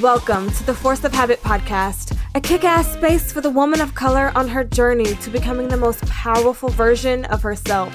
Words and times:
Welcome 0.00 0.48
to 0.52 0.64
the 0.64 0.74
Force 0.74 1.02
of 1.02 1.12
Habit 1.12 1.42
podcast, 1.42 2.16
a 2.36 2.40
kick 2.40 2.62
ass 2.62 2.92
space 2.92 3.32
for 3.32 3.40
the 3.40 3.50
woman 3.50 3.80
of 3.80 3.96
color 3.96 4.30
on 4.36 4.46
her 4.46 4.62
journey 4.62 5.16
to 5.16 5.28
becoming 5.28 5.66
the 5.66 5.76
most 5.76 6.06
powerful 6.06 6.68
version 6.68 7.24
of 7.24 7.42
herself. 7.42 7.92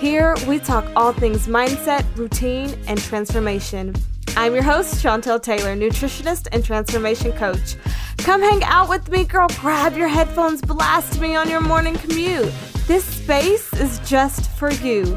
Here, 0.00 0.34
we 0.48 0.58
talk 0.58 0.84
all 0.96 1.12
things 1.12 1.46
mindset, 1.46 2.04
routine, 2.16 2.76
and 2.88 3.00
transformation. 3.00 3.94
I'm 4.36 4.52
your 4.52 4.64
host, 4.64 4.96
Shantel 4.96 5.40
Taylor, 5.40 5.76
nutritionist 5.76 6.48
and 6.50 6.64
transformation 6.64 7.30
coach. 7.34 7.76
Come 8.16 8.42
hang 8.42 8.64
out 8.64 8.88
with 8.88 9.08
me, 9.08 9.22
girl. 9.22 9.46
Grab 9.60 9.96
your 9.96 10.08
headphones, 10.08 10.60
blast 10.60 11.20
me 11.20 11.36
on 11.36 11.48
your 11.48 11.60
morning 11.60 11.94
commute. 11.94 12.52
This 12.88 13.04
space 13.04 13.72
is 13.74 14.00
just 14.00 14.50
for 14.58 14.72
you. 14.72 15.16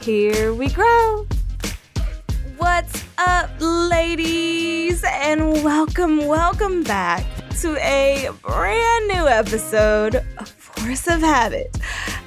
Here 0.00 0.52
we 0.52 0.68
grow. 0.70 1.28
What's 2.60 3.04
up, 3.16 3.50
ladies? 3.58 5.02
And 5.02 5.64
welcome, 5.64 6.26
welcome 6.26 6.82
back 6.82 7.24
to 7.60 7.74
a 7.78 8.28
brand 8.42 9.08
new 9.08 9.26
episode 9.26 10.16
of 10.36 10.46
Force 10.46 11.08
of 11.08 11.20
Habit. 11.20 11.74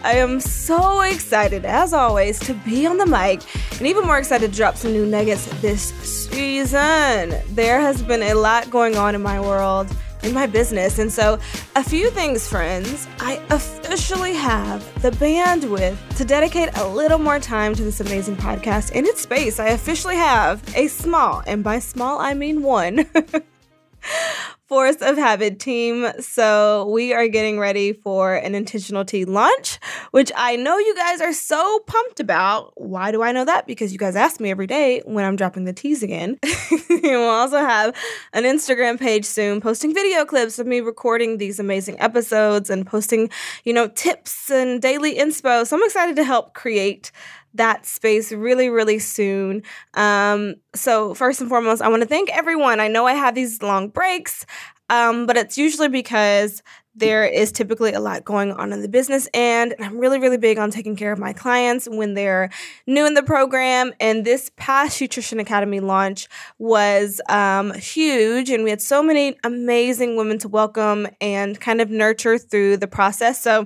I 0.03 0.13
am 0.13 0.39
so 0.39 1.01
excited, 1.01 1.65
as 1.65 1.93
always, 1.93 2.39
to 2.39 2.55
be 2.55 2.87
on 2.87 2.97
the 2.97 3.05
mic 3.05 3.43
and 3.77 3.85
even 3.85 4.05
more 4.05 4.17
excited 4.17 4.49
to 4.49 4.57
drop 4.57 4.75
some 4.75 4.91
new 4.91 5.05
nuggets 5.05 5.45
this 5.61 5.93
season. 6.01 7.35
There 7.49 7.79
has 7.79 8.01
been 8.01 8.23
a 8.23 8.33
lot 8.33 8.71
going 8.71 8.97
on 8.97 9.13
in 9.13 9.21
my 9.21 9.39
world 9.39 9.87
in 10.23 10.33
my 10.33 10.45
business. 10.45 10.99
And 10.99 11.11
so, 11.11 11.39
a 11.75 11.83
few 11.83 12.09
things, 12.09 12.47
friends. 12.47 13.07
I 13.19 13.41
officially 13.49 14.33
have 14.33 14.83
the 15.01 15.11
bandwidth 15.11 15.97
to 16.17 16.25
dedicate 16.25 16.69
a 16.77 16.87
little 16.87 17.19
more 17.19 17.39
time 17.39 17.75
to 17.75 17.83
this 17.83 17.99
amazing 17.99 18.37
podcast 18.37 18.91
in 18.91 19.05
its 19.05 19.21
space. 19.21 19.59
I 19.59 19.69
officially 19.69 20.15
have 20.15 20.63
a 20.75 20.87
small, 20.87 21.43
and 21.47 21.63
by 21.63 21.79
small, 21.79 22.19
I 22.19 22.33
mean 22.33 22.63
one. 22.63 23.05
Force 24.67 25.01
of 25.01 25.17
Habit 25.17 25.59
team. 25.59 26.07
So, 26.21 26.89
we 26.89 27.13
are 27.13 27.27
getting 27.27 27.59
ready 27.59 27.91
for 27.91 28.33
an 28.35 28.55
intentional 28.55 29.03
tea 29.03 29.25
launch, 29.25 29.77
which 30.11 30.31
I 30.37 30.55
know 30.55 30.77
you 30.77 30.95
guys 30.95 31.19
are 31.19 31.33
so 31.33 31.79
pumped 31.85 32.21
about. 32.21 32.71
Why 32.75 33.11
do 33.11 33.21
I 33.21 33.33
know 33.33 33.43
that? 33.43 33.67
Because 33.67 33.91
you 33.91 33.99
guys 33.99 34.15
ask 34.15 34.39
me 34.39 34.49
every 34.51 34.65
day 34.65 35.01
when 35.05 35.25
I'm 35.25 35.35
dropping 35.35 35.65
the 35.65 35.73
teas 35.73 36.01
again. 36.01 36.39
we'll 36.89 37.29
also 37.29 37.59
have 37.59 37.93
an 38.31 38.43
Instagram 38.43 38.97
page 38.97 39.25
soon 39.25 39.59
posting 39.59 39.93
video 39.93 40.23
clips 40.23 40.57
of 40.57 40.65
me 40.65 40.79
recording 40.79 41.39
these 41.39 41.59
amazing 41.59 41.99
episodes 41.99 42.69
and 42.69 42.87
posting, 42.87 43.29
you 43.65 43.73
know, 43.73 43.89
tips 43.89 44.49
and 44.49 44.81
daily 44.81 45.15
inspo. 45.15 45.67
So, 45.67 45.75
I'm 45.75 45.83
excited 45.83 46.15
to 46.15 46.23
help 46.23 46.53
create 46.53 47.11
that 47.55 47.85
space 47.85 48.31
really, 48.31 48.69
really 48.69 48.99
soon. 48.99 49.63
Um, 49.93 50.55
so, 50.75 51.13
first 51.13 51.39
and 51.41 51.49
foremost, 51.49 51.81
I 51.81 51.89
want 51.89 52.01
to 52.01 52.07
thank 52.07 52.29
everyone. 52.35 52.79
I 52.79 52.87
know 52.87 53.05
I 53.05 53.13
have 53.13 53.35
these 53.35 53.61
long 53.61 53.89
breaks, 53.89 54.45
um, 54.89 55.25
but 55.25 55.37
it's 55.37 55.57
usually 55.57 55.87
because 55.89 56.61
there 56.95 57.25
is 57.25 57.51
typically 57.51 57.93
a 57.93 57.99
lot 57.99 58.23
going 58.23 58.51
on 58.51 58.71
in 58.71 58.81
the 58.81 58.89
business 58.89 59.27
and 59.33 59.75
i'm 59.79 59.97
really 59.97 60.19
really 60.19 60.37
big 60.37 60.57
on 60.57 60.69
taking 60.69 60.95
care 60.95 61.11
of 61.11 61.19
my 61.19 61.33
clients 61.33 61.87
when 61.89 62.13
they're 62.13 62.49
new 62.87 63.05
in 63.05 63.13
the 63.13 63.23
program 63.23 63.93
and 63.99 64.25
this 64.25 64.51
past 64.57 65.01
nutrition 65.01 65.39
academy 65.39 65.79
launch 65.79 66.27
was 66.57 67.21
um, 67.29 67.73
huge 67.73 68.49
and 68.49 68.63
we 68.63 68.69
had 68.69 68.81
so 68.81 69.01
many 69.01 69.37
amazing 69.43 70.15
women 70.17 70.37
to 70.37 70.47
welcome 70.47 71.07
and 71.21 71.59
kind 71.59 71.81
of 71.81 71.89
nurture 71.89 72.37
through 72.37 72.77
the 72.77 72.87
process. 72.87 73.41
So 73.41 73.65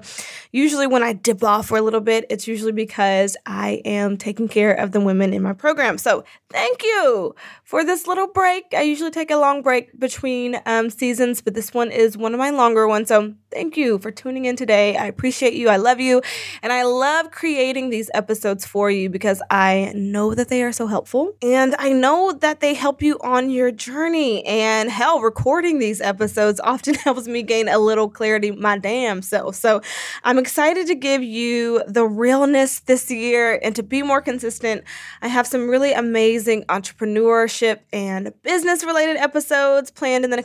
usually 0.51 0.87
when 0.87 1.03
i 1.03 1.13
dip 1.13 1.43
off 1.43 1.67
for 1.67 1.77
a 1.77 1.81
little 1.81 2.01
bit 2.01 2.25
it's 2.29 2.47
usually 2.47 2.71
because 2.71 3.35
i 3.45 3.81
am 3.85 4.17
taking 4.17 4.47
care 4.47 4.73
of 4.73 4.91
the 4.91 4.99
women 4.99 5.33
in 5.33 5.41
my 5.41 5.53
program. 5.53 5.97
So 5.97 6.23
thank 6.49 6.83
you 6.83 7.35
for 7.63 7.83
this 7.83 8.07
little 8.07 8.27
break. 8.27 8.65
I 8.73 8.81
usually 8.81 9.11
take 9.11 9.31
a 9.31 9.37
long 9.37 9.61
break 9.61 9.97
between 9.99 10.59
um, 10.65 10.89
seasons 10.89 11.41
but 11.41 11.53
this 11.53 11.73
one 11.73 11.91
is 11.91 12.17
one 12.17 12.33
of 12.33 12.39
my 12.39 12.51
longer 12.51 12.87
ones. 12.87 13.09
So 13.09 13.16
so, 13.17 13.33
thank 13.49 13.75
you 13.77 13.97
for 13.97 14.11
tuning 14.11 14.45
in 14.45 14.55
today. 14.55 14.95
I 14.95 15.07
appreciate 15.07 15.55
you. 15.55 15.69
I 15.69 15.77
love 15.77 15.99
you. 15.99 16.21
And 16.61 16.71
I 16.71 16.83
love 16.83 17.31
creating 17.31 17.89
these 17.89 18.11
episodes 18.13 18.63
for 18.63 18.91
you 18.91 19.09
because 19.09 19.41
I 19.49 19.91
know 19.95 20.35
that 20.35 20.49
they 20.49 20.61
are 20.61 20.71
so 20.71 20.85
helpful. 20.85 21.33
And 21.41 21.75
I 21.79 21.93
know 21.93 22.31
that 22.33 22.59
they 22.59 22.75
help 22.75 23.01
you 23.01 23.17
on 23.21 23.49
your 23.49 23.71
journey. 23.71 24.45
And 24.45 24.91
hell, 24.91 25.21
recording 25.21 25.79
these 25.79 25.99
episodes 25.99 26.59
often 26.59 26.93
helps 27.05 27.27
me 27.27 27.41
gain 27.41 27.67
a 27.67 27.79
little 27.79 28.07
clarity 28.07 28.51
my 28.51 28.77
damn 28.77 29.23
self. 29.23 29.55
So, 29.55 29.81
I'm 30.23 30.37
excited 30.37 30.85
to 30.85 30.95
give 30.95 31.23
you 31.23 31.83
the 31.87 32.05
realness 32.05 32.81
this 32.81 33.09
year 33.09 33.59
and 33.63 33.75
to 33.75 33.81
be 33.81 34.03
more 34.03 34.21
consistent. 34.21 34.83
I 35.23 35.27
have 35.27 35.47
some 35.47 35.67
really 35.67 35.93
amazing 35.93 36.65
entrepreneurship 36.65 37.79
and 37.91 38.31
business 38.43 38.83
related 38.83 39.17
episodes 39.17 39.89
planned 39.89 40.23
in 40.23 40.29
the 40.29 40.37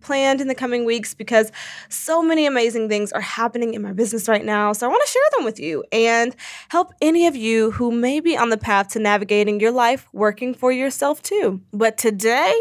planned 0.00 0.40
in 0.40 0.48
the 0.48 0.54
coming 0.54 0.84
weeks 0.84 1.14
because 1.14 1.52
so 1.88 2.22
many 2.22 2.46
amazing 2.46 2.88
things 2.88 3.12
are 3.12 3.20
happening 3.20 3.74
in 3.74 3.82
my 3.82 3.92
business 3.92 4.28
right 4.28 4.44
now. 4.44 4.72
So 4.72 4.86
I 4.86 4.90
want 4.90 5.02
to 5.06 5.12
share 5.12 5.22
them 5.36 5.44
with 5.44 5.60
you 5.60 5.84
and 5.92 6.34
help 6.68 6.92
any 7.00 7.26
of 7.26 7.36
you 7.36 7.70
who 7.72 7.90
may 7.90 8.20
be 8.20 8.36
on 8.36 8.50
the 8.50 8.58
path 8.58 8.88
to 8.88 8.98
navigating 8.98 9.60
your 9.60 9.72
life 9.72 10.08
working 10.12 10.54
for 10.54 10.72
yourself 10.72 11.22
too. 11.22 11.60
But 11.72 11.98
today, 11.98 12.54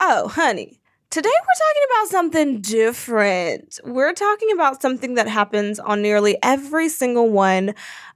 oh, 0.00 0.28
honey. 0.28 0.80
Today, 1.08 1.30
we're 1.30 1.66
talking 1.66 1.82
about 1.90 2.10
something 2.10 2.60
different. 2.60 3.80
We're 3.84 4.12
talking 4.12 4.50
about 4.52 4.82
something 4.82 5.14
that 5.14 5.28
happens 5.28 5.78
on 5.78 6.02
nearly 6.02 6.36
every 6.42 6.88
single 6.88 7.30
one 7.30 7.74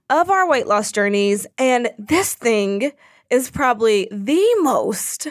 of 0.09 0.29
our 0.29 0.47
weight 0.47 0.67
loss 0.67 0.91
journeys. 0.91 1.47
And 1.57 1.89
this 1.97 2.35
thing 2.35 2.91
is 3.31 3.49
probably 3.49 4.09
the 4.11 4.45
most 4.59 5.29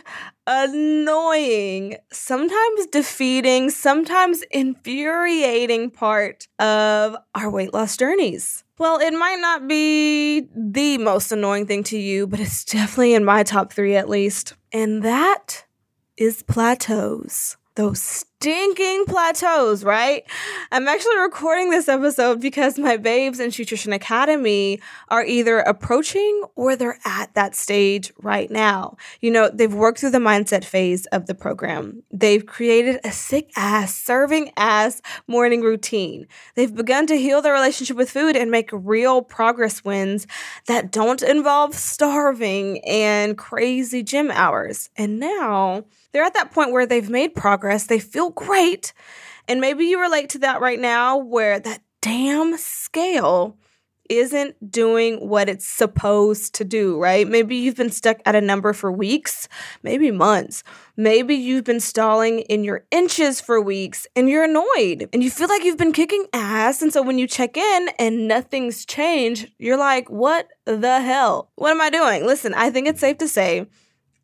annoying, 0.50 1.96
sometimes 2.10 2.86
defeating, 2.86 3.70
sometimes 3.70 4.42
infuriating 4.50 5.90
part 5.92 6.48
of 6.58 7.16
our 7.36 7.48
weight 7.48 7.72
loss 7.72 7.96
journeys. 7.96 8.64
Well, 8.76 8.98
it 8.98 9.12
might 9.12 9.38
not 9.38 9.68
be 9.68 10.48
the 10.56 10.98
most 10.98 11.30
annoying 11.30 11.66
thing 11.66 11.84
to 11.84 11.98
you, 11.98 12.26
but 12.26 12.40
it's 12.40 12.64
definitely 12.64 13.14
in 13.14 13.24
my 13.24 13.44
top 13.44 13.72
three 13.72 13.94
at 13.94 14.08
least. 14.08 14.54
And 14.72 15.04
that 15.04 15.64
is 16.16 16.42
plateaus. 16.42 17.56
Those 17.76 18.24
stinking 18.42 19.04
plateaus, 19.04 19.84
right? 19.84 20.24
I'm 20.72 20.88
actually 20.88 21.18
recording 21.18 21.68
this 21.68 21.90
episode 21.90 22.40
because 22.40 22.78
my 22.78 22.96
babes 22.96 23.38
in 23.38 23.48
Nutrition 23.48 23.92
Academy 23.92 24.80
are 25.08 25.22
either 25.22 25.58
approaching 25.58 26.44
or 26.54 26.74
they're 26.74 26.98
at 27.04 27.34
that 27.34 27.54
stage 27.54 28.14
right 28.22 28.50
now. 28.50 28.96
You 29.20 29.30
know, 29.30 29.50
they've 29.52 29.74
worked 29.74 30.00
through 30.00 30.12
the 30.12 30.18
mindset 30.18 30.64
phase 30.64 31.04
of 31.06 31.26
the 31.26 31.34
program. 31.34 32.02
They've 32.10 32.46
created 32.46 32.98
a 33.04 33.12
sick 33.12 33.50
ass, 33.56 33.94
serving 33.94 34.52
ass 34.56 35.02
morning 35.26 35.60
routine. 35.60 36.26
They've 36.54 36.74
begun 36.74 37.06
to 37.08 37.18
heal 37.18 37.42
their 37.42 37.52
relationship 37.52 37.98
with 37.98 38.10
food 38.10 38.36
and 38.36 38.50
make 38.50 38.70
real 38.72 39.20
progress 39.20 39.84
wins 39.84 40.26
that 40.64 40.90
don't 40.90 41.22
involve 41.22 41.74
starving 41.74 42.82
and 42.86 43.36
crazy 43.36 44.02
gym 44.02 44.30
hours. 44.30 44.88
And 44.96 45.20
now 45.20 45.84
they're 46.12 46.24
at 46.24 46.34
that 46.34 46.52
point 46.52 46.72
where 46.72 46.86
they've 46.86 47.08
made 47.08 47.34
progress. 47.34 47.86
They 47.86 48.00
feel 48.00 48.29
great. 48.30 48.92
And 49.48 49.60
maybe 49.60 49.84
you 49.84 50.00
relate 50.00 50.30
to 50.30 50.38
that 50.40 50.60
right 50.60 50.78
now 50.78 51.16
where 51.16 51.58
that 51.60 51.82
damn 52.00 52.56
scale 52.56 53.58
isn't 54.10 54.70
doing 54.70 55.28
what 55.28 55.48
it's 55.48 55.66
supposed 55.66 56.52
to 56.56 56.64
do, 56.64 56.98
right? 56.98 57.28
Maybe 57.28 57.54
you've 57.54 57.76
been 57.76 57.92
stuck 57.92 58.18
at 58.26 58.34
a 58.34 58.40
number 58.40 58.72
for 58.72 58.90
weeks, 58.90 59.48
maybe 59.84 60.10
months. 60.10 60.64
Maybe 60.96 61.36
you've 61.36 61.62
been 61.62 61.78
stalling 61.78 62.40
in 62.40 62.64
your 62.64 62.84
inches 62.90 63.40
for 63.40 63.60
weeks 63.60 64.08
and 64.16 64.28
you're 64.28 64.44
annoyed 64.44 65.08
and 65.12 65.22
you 65.22 65.30
feel 65.30 65.48
like 65.48 65.62
you've 65.62 65.78
been 65.78 65.92
kicking 65.92 66.26
ass. 66.32 66.82
And 66.82 66.92
so 66.92 67.02
when 67.02 67.18
you 67.18 67.28
check 67.28 67.56
in 67.56 67.90
and 68.00 68.26
nothing's 68.26 68.84
changed, 68.84 69.48
you're 69.58 69.78
like, 69.78 70.10
what 70.10 70.48
the 70.64 71.00
hell? 71.00 71.52
What 71.54 71.70
am 71.70 71.80
I 71.80 71.88
doing? 71.88 72.26
Listen, 72.26 72.52
I 72.54 72.70
think 72.70 72.88
it's 72.88 73.00
safe 73.00 73.18
to 73.18 73.28
say 73.28 73.68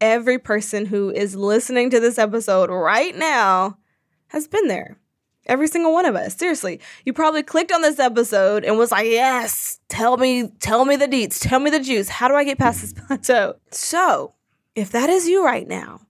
every 0.01 0.39
person 0.39 0.87
who 0.87 1.11
is 1.11 1.37
listening 1.37 1.91
to 1.91 2.01
this 2.01 2.19
episode 2.19 2.71
right 2.71 3.17
now 3.17 3.79
has 4.29 4.49
been 4.49 4.69
there. 4.69 4.99
Every 5.47 5.69
single 5.69 5.93
one 5.93 6.07
of 6.07 6.17
us. 6.17 6.37
Seriously. 6.37 6.81
You 7.05 7.13
probably 7.13 7.43
clicked 7.43 7.73
on 7.73 7.83
this 7.83 7.99
episode 7.99 8.65
and 8.65 8.77
was 8.77 8.91
like, 8.91 9.07
yes, 9.07 9.79
tell 9.89 10.17
me, 10.17 10.49
tell 10.59 10.85
me 10.85 10.97
the 10.97 11.07
deets, 11.07 11.39
tell 11.41 11.61
me 11.61 11.71
the 11.71 11.81
juice. 11.81 12.09
How 12.09 12.29
do 12.29 12.35
I 12.35 12.45
get 12.45 12.59
past 12.59 12.81
this 12.81 12.93
plateau? 13.07 13.55
So, 13.71 14.35
if 14.75 14.91
that 14.91 15.09
is 15.09 15.29
you 15.29 15.45
right 15.45 15.67
now, 15.67 16.01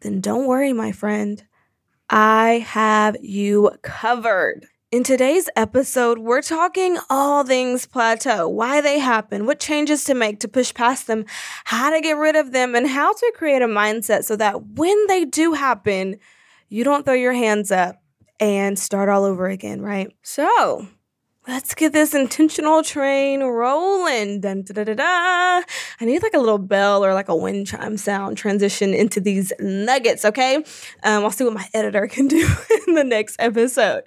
then 0.00 0.20
don't 0.20 0.46
worry, 0.46 0.72
my 0.72 0.92
friend. 0.92 1.42
I 2.10 2.64
have 2.68 3.16
you 3.22 3.72
covered. 3.82 4.66
In 4.90 5.02
today's 5.02 5.50
episode, 5.54 6.18
we're 6.18 6.40
talking 6.40 6.96
all 7.10 7.44
things 7.44 7.84
plateau, 7.84 8.48
why 8.48 8.80
they 8.80 8.98
happen, 8.98 9.44
what 9.44 9.60
changes 9.60 10.04
to 10.04 10.14
make 10.14 10.40
to 10.40 10.48
push 10.48 10.72
past 10.72 11.06
them, 11.06 11.26
how 11.64 11.90
to 11.90 12.00
get 12.00 12.16
rid 12.16 12.36
of 12.36 12.52
them, 12.52 12.74
and 12.74 12.86
how 12.88 13.12
to 13.12 13.32
create 13.36 13.60
a 13.60 13.66
mindset 13.66 14.24
so 14.24 14.34
that 14.36 14.64
when 14.64 15.06
they 15.06 15.26
do 15.26 15.52
happen, 15.52 16.18
you 16.68 16.84
don't 16.84 17.04
throw 17.04 17.14
your 17.14 17.32
hands 17.32 17.70
up 17.70 17.96
and 18.40 18.78
start 18.78 19.08
all 19.08 19.24
over 19.24 19.48
again, 19.48 19.80
right? 19.80 20.12
So 20.22 20.86
let's 21.46 21.74
get 21.74 21.92
this 21.92 22.14
intentional 22.14 22.82
train 22.82 23.42
rolling. 23.42 24.40
Dun, 24.40 24.62
da, 24.62 24.74
da, 24.74 24.84
da, 24.84 24.94
da. 24.94 25.04
I 26.00 26.04
need 26.04 26.22
like 26.22 26.34
a 26.34 26.38
little 26.38 26.58
bell 26.58 27.04
or 27.04 27.14
like 27.14 27.28
a 27.28 27.36
wind 27.36 27.66
chime 27.66 27.96
sound 27.96 28.36
transition 28.36 28.94
into 28.94 29.20
these 29.20 29.52
nuggets, 29.58 30.24
okay? 30.24 30.56
Um, 30.56 31.24
I'll 31.24 31.30
see 31.30 31.44
what 31.44 31.54
my 31.54 31.66
editor 31.72 32.06
can 32.06 32.28
do 32.28 32.46
in 32.86 32.94
the 32.94 33.04
next 33.04 33.36
episode. 33.38 34.02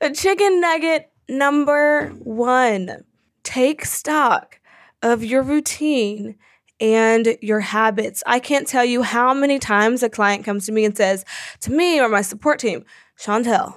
A 0.00 0.10
chicken 0.10 0.60
nugget 0.60 1.10
number 1.28 2.10
one 2.22 3.04
take 3.42 3.84
stock 3.84 4.60
of 5.02 5.24
your 5.24 5.42
routine 5.42 6.36
and 6.80 7.36
your 7.40 7.60
habits. 7.60 8.22
I 8.26 8.38
can't 8.40 8.66
tell 8.66 8.84
you 8.84 9.02
how 9.02 9.32
many 9.34 9.58
times 9.58 10.02
a 10.02 10.08
client 10.08 10.44
comes 10.44 10.66
to 10.66 10.72
me 10.72 10.84
and 10.84 10.96
says 10.96 11.24
to 11.60 11.70
me 11.70 12.00
or 12.00 12.08
my 12.08 12.22
support 12.22 12.58
team, 12.58 12.84
Shantel, 13.18 13.76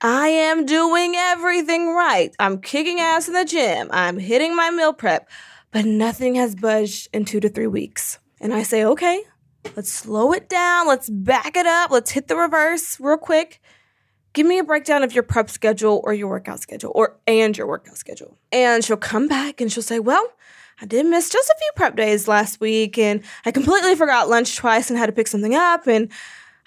I 0.00 0.28
am 0.28 0.66
doing 0.66 1.14
everything 1.14 1.94
right. 1.94 2.34
I'm 2.38 2.60
kicking 2.60 3.00
ass 3.00 3.28
in 3.28 3.34
the 3.34 3.44
gym. 3.44 3.88
I'm 3.90 4.18
hitting 4.18 4.54
my 4.54 4.70
meal 4.70 4.92
prep, 4.92 5.28
but 5.70 5.84
nothing 5.84 6.34
has 6.34 6.54
budged 6.54 7.08
in 7.12 7.24
two 7.24 7.40
to 7.40 7.48
three 7.48 7.66
weeks. 7.66 8.18
And 8.40 8.52
I 8.52 8.62
say, 8.62 8.84
okay, 8.84 9.22
let's 9.74 9.90
slow 9.90 10.32
it 10.32 10.48
down. 10.48 10.86
Let's 10.86 11.08
back 11.08 11.56
it 11.56 11.66
up. 11.66 11.90
Let's 11.90 12.10
hit 12.10 12.28
the 12.28 12.36
reverse 12.36 13.00
real 13.00 13.16
quick. 13.16 13.60
Give 14.34 14.46
me 14.46 14.58
a 14.58 14.64
breakdown 14.64 15.02
of 15.02 15.14
your 15.14 15.22
prep 15.22 15.48
schedule 15.48 16.02
or 16.04 16.12
your 16.12 16.28
workout 16.28 16.60
schedule 16.60 16.92
or 16.94 17.18
and 17.26 17.56
your 17.56 17.66
workout 17.66 17.96
schedule. 17.96 18.36
And 18.52 18.84
she'll 18.84 18.98
come 18.98 19.28
back 19.28 19.62
and 19.62 19.72
she'll 19.72 19.82
say, 19.82 19.98
well, 19.98 20.30
I 20.80 20.86
did 20.86 21.06
miss 21.06 21.30
just 21.30 21.48
a 21.48 21.56
few 21.58 21.70
prep 21.76 21.96
days 21.96 22.28
last 22.28 22.60
week 22.60 22.98
and 22.98 23.22
I 23.44 23.50
completely 23.50 23.94
forgot 23.94 24.28
lunch 24.28 24.56
twice 24.56 24.90
and 24.90 24.98
had 24.98 25.06
to 25.06 25.12
pick 25.12 25.28
something 25.28 25.54
up 25.54 25.86
and 25.86 26.10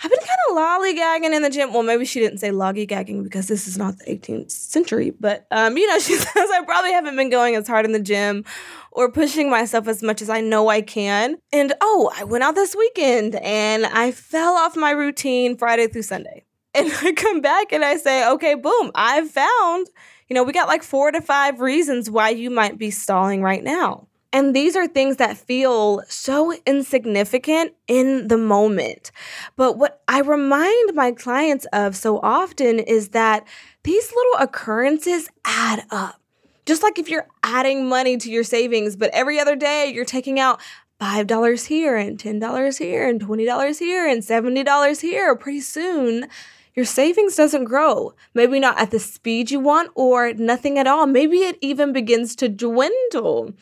I've 0.02 0.10
been 0.10 0.20
kind 0.20 0.40
of 0.50 0.56
lollygagging 0.56 1.36
in 1.36 1.42
the 1.42 1.50
gym. 1.50 1.74
Well, 1.74 1.84
maybe 1.84 2.06
she 2.06 2.22
didn't 2.22 2.38
say 2.38 2.52
lollygagging 2.52 3.22
because 3.22 3.48
this 3.48 3.68
is 3.68 3.78
not 3.78 3.98
the 3.98 4.06
18th 4.06 4.50
century, 4.50 5.12
but 5.20 5.46
um, 5.52 5.78
you 5.78 5.86
know, 5.88 6.00
she 6.00 6.16
says 6.16 6.28
I 6.36 6.64
probably 6.66 6.92
haven't 6.92 7.18
been 7.18 7.30
going 7.30 7.56
as 7.56 7.68
hard 7.68 7.86
in 7.86 7.92
the 7.92 8.00
gym 8.00 8.46
or 8.92 9.12
pushing 9.12 9.50
myself 9.50 9.88
as 9.88 10.02
much 10.02 10.22
as 10.22 10.30
I 10.30 10.40
know 10.40 10.70
I 10.70 10.82
can. 10.82 11.38
And 11.52 11.74
oh, 11.82 12.12
I 12.16 12.24
went 12.24 12.46
out 12.46 12.56
this 12.56 12.76
weekend 12.76 13.36
and 13.36 13.86
I 13.86 14.12
fell 14.12 14.54
off 14.54 14.78
my 14.78 14.92
routine 14.92 15.58
Friday 15.58 15.88
through 15.88 16.04
Sunday. 16.04 16.46
And 16.74 16.92
I 17.02 17.12
come 17.12 17.42
back 17.42 17.74
and 17.74 17.84
I 17.84 17.98
say, 17.98 18.28
okay, 18.30 18.56
boom, 18.56 18.92
I've 18.96 19.30
found, 19.30 19.88
you 20.30 20.36
know, 20.36 20.44
we 20.44 20.54
got 20.54 20.68
like 20.68 20.84
four 20.84 21.12
to 21.12 21.22
five 21.22 21.60
reasons 21.60 22.10
why 22.10 22.30
you 22.30 22.50
might 22.50 22.78
be 22.78 22.92
stalling 22.92 23.42
right 23.42 23.64
now. 23.64 24.08
And 24.31 24.56
these 24.56 24.76
are 24.76 24.88
things 24.88 25.18
that 25.18 25.38
feel 25.38 26.04
so 26.08 26.54
insignificant 26.68 27.74
in 27.88 28.28
the 28.28 28.38
moment. 28.38 29.12
But 29.56 29.78
what 29.80 30.04
I 30.08 30.22
remind 30.22 30.94
my 30.94 31.14
clients 31.14 31.66
of 31.74 31.96
so 31.96 32.20
often 32.20 32.78
is 32.78 33.10
that 33.10 33.48
these 33.84 34.14
little 34.14 34.46
occurrences 34.46 35.30
add 35.46 35.84
up. 35.90 36.22
Just 36.68 36.84
like 36.84 37.00
if 37.00 37.10
you're 37.10 37.28
adding 37.42 37.90
money 37.90 38.18
to 38.18 38.30
your 38.30 38.44
savings, 38.44 38.96
but 38.96 39.10
every 39.14 39.40
other 39.40 39.56
day 39.56 39.92
you're 39.92 40.06
taking 40.06 40.40
out 40.40 40.62
$5 41.02 41.66
here 41.66 41.96
and 41.96 42.20
$10 42.20 42.78
here 42.78 43.08
and 43.08 43.20
$20 43.20 43.80
here 43.80 44.08
and 44.08 44.22
$70 44.22 45.02
here, 45.02 45.36
pretty 45.36 45.62
soon 45.62 46.28
your 46.75 46.86
savings 46.86 47.36
doesn't 47.36 47.66
grow. 47.66 48.13
Maybe 48.33 48.60
not 48.60 48.80
at 48.80 48.92
the 48.92 49.00
speed 49.00 49.51
you 49.51 49.60
want 49.60 49.92
or 49.95 50.33
nothing 50.33 50.77
at 50.77 50.88
all. 50.88 51.07
Maybe 51.07 51.39
it 51.39 51.57
even 51.62 51.94
begins 51.94 52.36
to 52.38 52.50
dwindle 52.50 53.54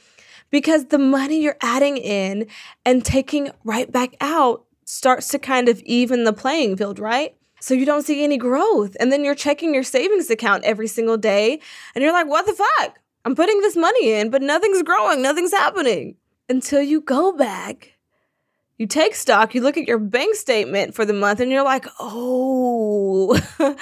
because 0.49 0.85
the 0.85 0.97
money 0.97 1.41
you're 1.41 1.57
adding 1.61 1.97
in 1.97 2.47
and 2.85 3.03
taking 3.03 3.51
right 3.63 3.91
back 3.91 4.15
out 4.21 4.65
starts 4.85 5.27
to 5.29 5.39
kind 5.39 5.67
of 5.67 5.81
even 5.81 6.23
the 6.23 6.33
playing 6.33 6.77
field, 6.77 6.99
right? 6.99 7.35
So 7.59 7.73
you 7.73 7.85
don't 7.85 8.05
see 8.05 8.23
any 8.23 8.37
growth. 8.37 8.95
And 8.99 9.11
then 9.11 9.23
you're 9.25 9.35
checking 9.35 9.73
your 9.73 9.83
savings 9.83 10.29
account 10.29 10.63
every 10.63 10.87
single 10.87 11.17
day 11.17 11.59
and 11.95 12.03
you're 12.03 12.13
like, 12.13 12.27
what 12.27 12.45
the 12.45 12.53
fuck? 12.53 12.99
I'm 13.25 13.35
putting 13.35 13.59
this 13.61 13.75
money 13.75 14.13
in, 14.13 14.29
but 14.29 14.41
nothing's 14.41 14.83
growing, 14.83 15.21
nothing's 15.21 15.51
happening. 15.51 16.15
Until 16.47 16.81
you 16.81 17.01
go 17.01 17.35
back, 17.35 17.96
you 18.77 18.87
take 18.87 19.15
stock, 19.15 19.55
you 19.55 19.61
look 19.61 19.77
at 19.77 19.87
your 19.87 19.99
bank 19.99 20.35
statement 20.35 20.93
for 20.93 21.05
the 21.05 21.13
month, 21.13 21.39
and 21.39 21.51
you're 21.51 21.63
like, 21.63 21.85
oh, 21.99 23.39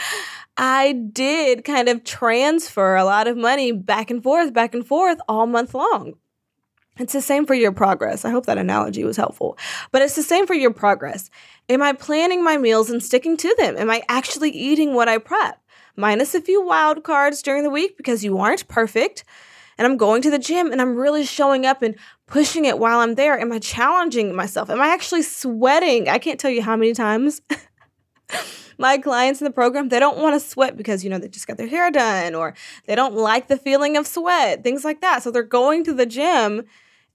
I 0.57 0.93
did 0.93 1.65
kind 1.65 1.89
of 1.89 2.03
transfer 2.03 2.95
a 2.95 3.03
lot 3.03 3.27
of 3.27 3.35
money 3.35 3.71
back 3.73 4.09
and 4.09 4.23
forth, 4.23 4.53
back 4.53 4.73
and 4.73 4.85
forth 4.85 5.19
all 5.27 5.47
month 5.47 5.73
long. 5.73 6.13
It's 6.97 7.11
the 7.11 7.21
same 7.21 7.45
for 7.45 7.53
your 7.53 7.73
progress. 7.73 8.23
I 8.23 8.29
hope 8.29 8.45
that 8.45 8.57
analogy 8.57 9.03
was 9.03 9.17
helpful. 9.17 9.57
But 9.91 10.01
it's 10.01 10.15
the 10.15 10.23
same 10.23 10.47
for 10.47 10.53
your 10.53 10.71
progress. 10.71 11.29
Am 11.67 11.81
I 11.81 11.91
planning 11.91 12.41
my 12.41 12.55
meals 12.55 12.89
and 12.89 13.03
sticking 13.03 13.35
to 13.37 13.53
them? 13.57 13.75
Am 13.77 13.89
I 13.89 14.01
actually 14.07 14.51
eating 14.51 14.93
what 14.93 15.09
I 15.09 15.17
prep? 15.17 15.61
Minus 15.97 16.35
a 16.35 16.41
few 16.41 16.65
wild 16.65 17.03
cards 17.03 17.41
during 17.41 17.63
the 17.63 17.69
week 17.69 17.97
because 17.97 18.23
you 18.23 18.37
aren't 18.37 18.67
perfect. 18.69 19.25
And 19.77 19.85
I'm 19.85 19.97
going 19.97 20.21
to 20.21 20.31
the 20.31 20.39
gym 20.39 20.71
and 20.71 20.81
I'm 20.81 20.95
really 20.95 21.25
showing 21.25 21.65
up 21.65 21.81
and 21.81 21.95
pushing 22.27 22.65
it 22.65 22.79
while 22.79 22.99
I'm 22.99 23.15
there. 23.15 23.39
Am 23.39 23.51
I 23.51 23.59
challenging 23.59 24.35
myself? 24.35 24.69
Am 24.69 24.81
I 24.81 24.87
actually 24.87 25.21
sweating? 25.21 26.07
I 26.09 26.17
can't 26.17 26.39
tell 26.39 26.51
you 26.51 26.61
how 26.61 26.75
many 26.75 26.93
times 26.93 27.41
my 28.77 28.97
clients 28.97 29.41
in 29.41 29.45
the 29.45 29.51
program, 29.51 29.89
they 29.89 29.99
don't 29.99 30.17
want 30.17 30.39
to 30.39 30.47
sweat 30.47 30.77
because, 30.77 31.03
you 31.03 31.09
know, 31.09 31.17
they 31.17 31.27
just 31.27 31.47
got 31.47 31.57
their 31.57 31.67
hair 31.67 31.91
done 31.91 32.35
or 32.35 32.53
they 32.87 32.95
don't 32.95 33.15
like 33.15 33.47
the 33.47 33.57
feeling 33.57 33.97
of 33.97 34.07
sweat, 34.07 34.63
things 34.63 34.83
like 34.85 35.01
that. 35.01 35.23
So 35.23 35.31
they're 35.31 35.43
going 35.43 35.83
to 35.85 35.93
the 35.93 36.05
gym 36.05 36.63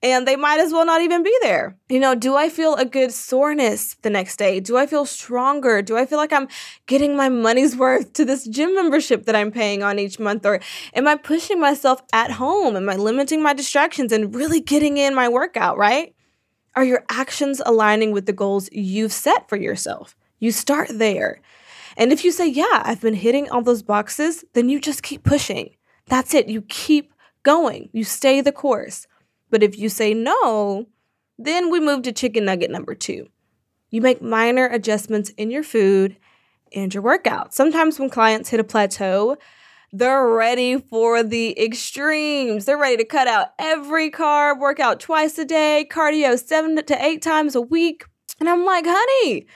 and 0.03 0.27
they 0.27 0.37
might 0.37 0.61
as 0.61 0.73
well 0.73 0.87
not 0.87 1.03
even 1.03 1.23
be 1.23 1.37
there. 1.43 1.77
You 1.89 2.01
know, 2.01 2.15
do 2.15 2.35
I 2.35 2.49
feel 2.49 2.75
a 2.75 2.85
good 2.85 3.13
soreness 3.13 3.97
the 4.03 4.09
next 4.09 4.37
day? 4.37 4.59
Do 4.61 4.77
I 4.79 4.87
feel 4.87 5.05
stronger? 5.05 5.83
Do 5.83 5.97
I 5.97 6.07
feel 6.07 6.19
like 6.19 6.33
I'm 6.33 6.49
getting 6.87 7.17
my 7.17 7.29
money's 7.29 7.77
worth 7.85 8.13
to 8.15 8.25
this 8.25 8.47
gym 8.47 8.75
membership 8.75 9.27
that 9.27 9.37
I'm 9.37 9.51
paying 9.51 9.83
on 9.83 9.99
each 9.99 10.19
month? 10.19 10.47
Or 10.47 10.61
am 10.95 11.07
I 11.07 11.17
pushing 11.17 11.61
myself 11.61 12.03
at 12.13 12.33
home? 12.33 12.77
Am 12.77 12.89
I 12.89 12.97
limiting 12.97 13.43
my 13.43 13.53
distractions 13.53 14.13
and 14.13 14.35
really 14.35 14.61
getting 14.61 14.97
in 14.97 15.15
my 15.15 15.29
workout, 15.29 15.77
right? 15.77 16.15
Are 16.75 16.85
your 16.85 17.05
actions 17.11 17.61
aligning 17.67 18.13
with 18.13 18.27
the 18.27 18.33
goals 18.33 18.69
you've 18.73 19.13
set 19.13 19.49
for 19.49 19.57
yourself? 19.57 20.17
You 20.39 20.53
start 20.53 20.89
there. 20.91 21.43
And 21.97 22.13
if 22.13 22.25
you 22.25 22.33
say, 22.33 22.47
yeah, 22.49 22.83
I've 22.85 23.01
been 23.01 23.15
hitting 23.15 23.51
all 23.51 23.63
those 23.63 23.83
boxes, 23.83 24.45
then 24.55 24.69
you 24.69 24.81
just 24.81 25.03
keep 25.03 25.25
pushing. 25.25 25.75
That's 26.07 26.33
it. 26.33 26.49
You 26.49 26.63
keep 26.63 27.13
going. 27.43 27.91
You 27.93 28.05
stay 28.05 28.41
the 28.41 28.53
course. 28.53 29.07
But 29.51 29.63
if 29.63 29.79
you 29.79 29.89
say 29.89 30.15
no, 30.15 30.87
then 31.39 31.71
we 31.71 31.81
move 31.81 32.03
to 32.03 32.13
chicken 32.13 32.45
nugget 32.45 32.71
number 32.71 32.95
two. 32.95 33.29
You 33.91 34.01
make 34.01 34.23
minor 34.23 34.67
adjustments 34.67 35.31
in 35.31 35.51
your 35.51 35.65
food 35.65 36.17
and 36.73 36.95
your 36.95 37.03
workout. 37.03 37.53
Sometimes 37.53 37.99
when 37.99 38.11
clients 38.11 38.51
hit 38.51 38.61
a 38.61 38.65
plateau, 38.65 39.37
they're 39.93 40.29
ready 40.29 40.79
for 40.79 41.25
the 41.25 41.61
extremes. 41.61 42.65
They're 42.65 42.79
ready 42.79 42.97
to 42.99 43.05
cut 43.05 43.27
out 43.27 43.49
every 43.59 44.11
carb, 44.11 44.61
work 44.61 44.79
out 44.79 45.01
twice 45.01 45.37
a 45.39 45.45
day, 45.45 45.87
cardio 45.91 46.39
seven 46.39 46.77
to 46.77 47.05
eight 47.05 47.23
times 47.23 47.57
a 47.57 47.61
week. 47.61 48.05
And 48.39 48.49
I'm 48.49 48.65
like, 48.65 48.85
honey, 48.87 49.47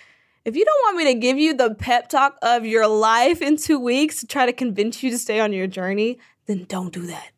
if 0.44 0.56
you 0.56 0.64
don't 0.64 0.82
want 0.84 0.96
me 0.96 1.04
to 1.04 1.20
give 1.20 1.38
you 1.38 1.54
the 1.54 1.74
pep 1.74 2.08
talk 2.08 2.36
of 2.42 2.66
your 2.66 2.88
life 2.88 3.40
in 3.40 3.56
two 3.56 3.78
weeks 3.78 4.20
to 4.20 4.26
try 4.26 4.44
to 4.44 4.52
convince 4.52 5.02
you 5.02 5.10
to 5.10 5.18
stay 5.18 5.38
on 5.38 5.52
your 5.52 5.68
journey, 5.68 6.18
then 6.46 6.64
don't 6.64 6.92
do 6.92 7.06
that 7.06 7.33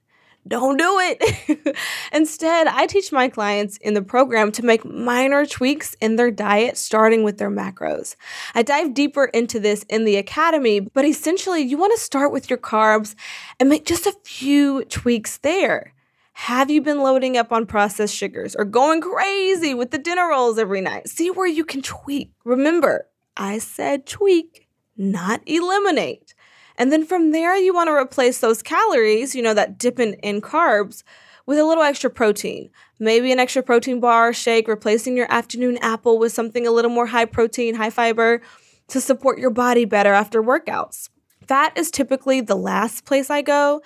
don't 0.49 0.76
do 0.76 0.99
it. 1.00 1.76
Instead, 2.12 2.67
I 2.67 2.87
teach 2.87 3.12
my 3.12 3.29
clients 3.29 3.76
in 3.79 3.95
the 3.95 4.03
program 4.03 4.53
to 4.53 4.65
make 4.65 4.85
minor 4.85 5.47
tweaks 5.47 5.95
in 6.00 6.17
their 6.17 6.31
diet, 6.31 6.76
starting 6.76 7.23
with 7.23 7.38
their 7.38 7.50
macros. 7.50 8.17
I 8.55 8.62
dive 8.62 8.95
deeper 8.95 9.26
into 9.26 9.59
this 9.61 9.85
in 9.88 10.05
the 10.05 10.17
academy, 10.17 10.81
but 10.81 11.05
essentially, 11.05 11.61
you 11.62 11.76
want 11.76 11.95
to 11.97 12.00
start 12.00 12.33
with 12.33 12.49
your 12.49 12.59
carbs 12.59 13.15
and 13.59 13.69
make 13.69 13.85
just 13.87 14.07
a 14.07 14.17
few 14.25 14.85
tweaks 14.85 15.38
there. 15.38 15.93
Have 16.41 16.71
you 16.71 16.83
been 16.83 17.00
loading 17.00 17.38
up 17.38 17.50
on 17.50 17.65
processed 17.65 18.15
sugars 18.15 18.55
or 18.55 18.67
going 18.67 19.00
crazy 19.00 19.73
with 19.73 19.91
the 19.91 19.99
dinner 19.99 20.29
rolls 20.29 20.59
every 20.59 20.83
night? 20.83 21.09
See 21.09 21.31
where 21.31 21.47
you 21.47 21.65
can 21.65 21.81
tweak. 21.81 22.31
Remember, 22.45 23.09
I 23.37 23.57
said 23.57 24.07
tweak, 24.07 24.69
not 24.99 25.41
eliminate. 25.47 26.35
And 26.78 26.92
then 26.92 27.04
from 27.04 27.33
there, 27.33 27.56
you 27.56 27.75
want 27.75 27.88
to 27.88 27.95
replace 27.95 28.38
those 28.38 28.62
calories, 28.62 29.35
you 29.35 29.42
know, 29.42 29.54
that 29.54 29.78
dip 29.78 29.99
in, 29.99 30.14
in 30.14 30.40
carbs, 30.40 31.02
with 31.47 31.59
a 31.59 31.64
little 31.64 31.85
extra 31.85 32.11
protein. 32.11 32.71
Maybe 32.99 33.33
an 33.33 33.38
extra 33.38 33.62
protein 33.62 34.00
bar, 34.00 34.33
shake, 34.33 34.68
replacing 34.68 35.16
your 35.16 35.30
afternoon 35.30 35.78
apple 35.78 36.18
with 36.18 36.33
something 36.33 36.66
a 36.66 36.73
little 36.73 36.90
more 36.90 37.06
high 37.06 37.25
protein, 37.25 37.76
high 37.76 37.90
fiber 37.90 38.42
to 38.88 39.00
support 39.00 39.38
your 39.38 39.50
body 39.50 39.85
better 39.85 40.12
after 40.12 40.42
workouts. 40.42 41.09
Fat 41.47 41.73
is 41.76 41.90
typically 41.90 42.40
the 42.40 42.56
last 42.56 43.04
place 43.04 43.30
I 43.30 43.42
go 43.42 43.80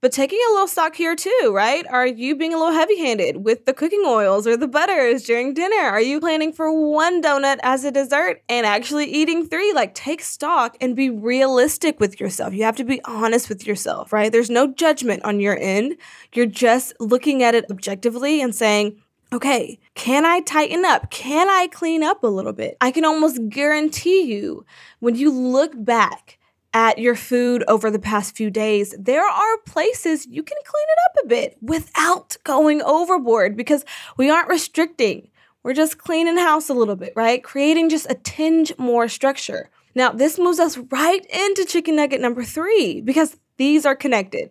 but 0.00 0.12
taking 0.12 0.38
a 0.38 0.52
little 0.52 0.68
stock 0.68 0.94
here 0.94 1.16
too, 1.16 1.52
right? 1.52 1.86
Are 1.88 2.06
you 2.06 2.36
being 2.36 2.52
a 2.52 2.58
little 2.58 2.72
heavy 2.72 2.98
handed 2.98 3.44
with 3.44 3.64
the 3.64 3.72
cooking 3.72 4.02
oils 4.06 4.46
or 4.46 4.56
the 4.56 4.68
butters 4.68 5.24
during 5.24 5.54
dinner? 5.54 5.82
Are 5.82 6.00
you 6.00 6.20
planning 6.20 6.52
for 6.52 6.72
one 6.72 7.22
donut 7.22 7.58
as 7.62 7.84
a 7.84 7.90
dessert 7.90 8.42
and 8.48 8.66
actually 8.66 9.06
eating 9.06 9.46
three? 9.46 9.72
Like, 9.72 9.94
take 9.94 10.22
stock 10.22 10.76
and 10.80 10.94
be 10.94 11.10
realistic 11.10 11.98
with 11.98 12.20
yourself. 12.20 12.54
You 12.54 12.64
have 12.64 12.76
to 12.76 12.84
be 12.84 13.00
honest 13.04 13.48
with 13.48 13.66
yourself, 13.66 14.12
right? 14.12 14.30
There's 14.30 14.50
no 14.50 14.72
judgment 14.72 15.24
on 15.24 15.40
your 15.40 15.58
end. 15.58 15.96
You're 16.34 16.46
just 16.46 16.92
looking 17.00 17.42
at 17.42 17.54
it 17.54 17.64
objectively 17.70 18.40
and 18.40 18.54
saying, 18.54 19.00
okay, 19.32 19.78
can 19.94 20.24
I 20.24 20.40
tighten 20.40 20.84
up? 20.84 21.10
Can 21.10 21.48
I 21.48 21.68
clean 21.68 22.02
up 22.02 22.22
a 22.22 22.28
little 22.28 22.52
bit? 22.52 22.76
I 22.80 22.90
can 22.90 23.04
almost 23.04 23.48
guarantee 23.48 24.22
you 24.22 24.64
when 25.00 25.14
you 25.14 25.32
look 25.32 25.72
back 25.74 26.38
at 26.76 26.98
your 26.98 27.16
food 27.16 27.64
over 27.68 27.90
the 27.90 27.98
past 27.98 28.36
few 28.36 28.50
days, 28.50 28.94
there 28.98 29.24
are 29.24 29.58
places 29.64 30.26
you 30.26 30.42
can 30.42 30.58
clean 30.62 30.84
it 30.90 30.98
up 31.06 31.24
a 31.24 31.26
bit 31.26 31.56
without 31.62 32.36
going 32.44 32.82
overboard 32.82 33.56
because 33.56 33.82
we 34.18 34.28
aren't 34.28 34.50
restricting. 34.50 35.30
We're 35.62 35.72
just 35.72 35.96
cleaning 35.96 36.36
house 36.36 36.68
a 36.68 36.74
little 36.74 36.94
bit, 36.94 37.14
right? 37.16 37.42
Creating 37.42 37.88
just 37.88 38.10
a 38.10 38.14
tinge 38.14 38.74
more 38.76 39.08
structure. 39.08 39.70
Now, 39.94 40.12
this 40.12 40.38
moves 40.38 40.58
us 40.60 40.76
right 40.76 41.24
into 41.24 41.64
chicken 41.64 41.96
nugget 41.96 42.20
number 42.20 42.44
three 42.44 43.00
because 43.00 43.38
these 43.56 43.86
are 43.86 43.96
connected. 43.96 44.50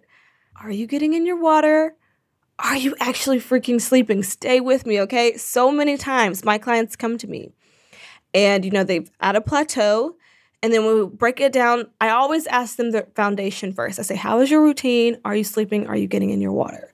Are 0.59 0.71
you 0.71 0.87
getting 0.87 1.13
in 1.13 1.27
your 1.27 1.39
water? 1.39 1.93
Are 2.57 2.75
you 2.75 2.95
actually 2.99 3.39
freaking 3.39 3.79
sleeping? 3.79 4.23
Stay 4.23 4.59
with 4.59 4.87
me, 4.87 4.99
okay? 5.01 5.37
So 5.37 5.71
many 5.71 5.95
times 5.95 6.43
my 6.43 6.57
clients 6.57 6.95
come 6.95 7.19
to 7.19 7.27
me 7.27 7.53
and, 8.33 8.65
you 8.65 8.71
know, 8.71 8.83
they've 8.83 9.11
at 9.21 9.35
a 9.35 9.41
plateau. 9.41 10.15
And 10.65 10.73
then 10.73 10.83
when 10.83 10.97
we 10.97 11.05
break 11.05 11.39
it 11.39 11.53
down, 11.53 11.91
I 12.01 12.09
always 12.09 12.47
ask 12.47 12.77
them 12.77 12.89
the 12.89 13.05
foundation 13.13 13.71
first. 13.71 13.99
I 13.99 14.01
say, 14.01 14.15
How 14.15 14.39
is 14.39 14.49
your 14.49 14.63
routine? 14.63 15.15
Are 15.23 15.35
you 15.35 15.43
sleeping? 15.43 15.85
Are 15.85 15.95
you 15.95 16.07
getting 16.07 16.31
in 16.31 16.41
your 16.41 16.53
water? 16.53 16.91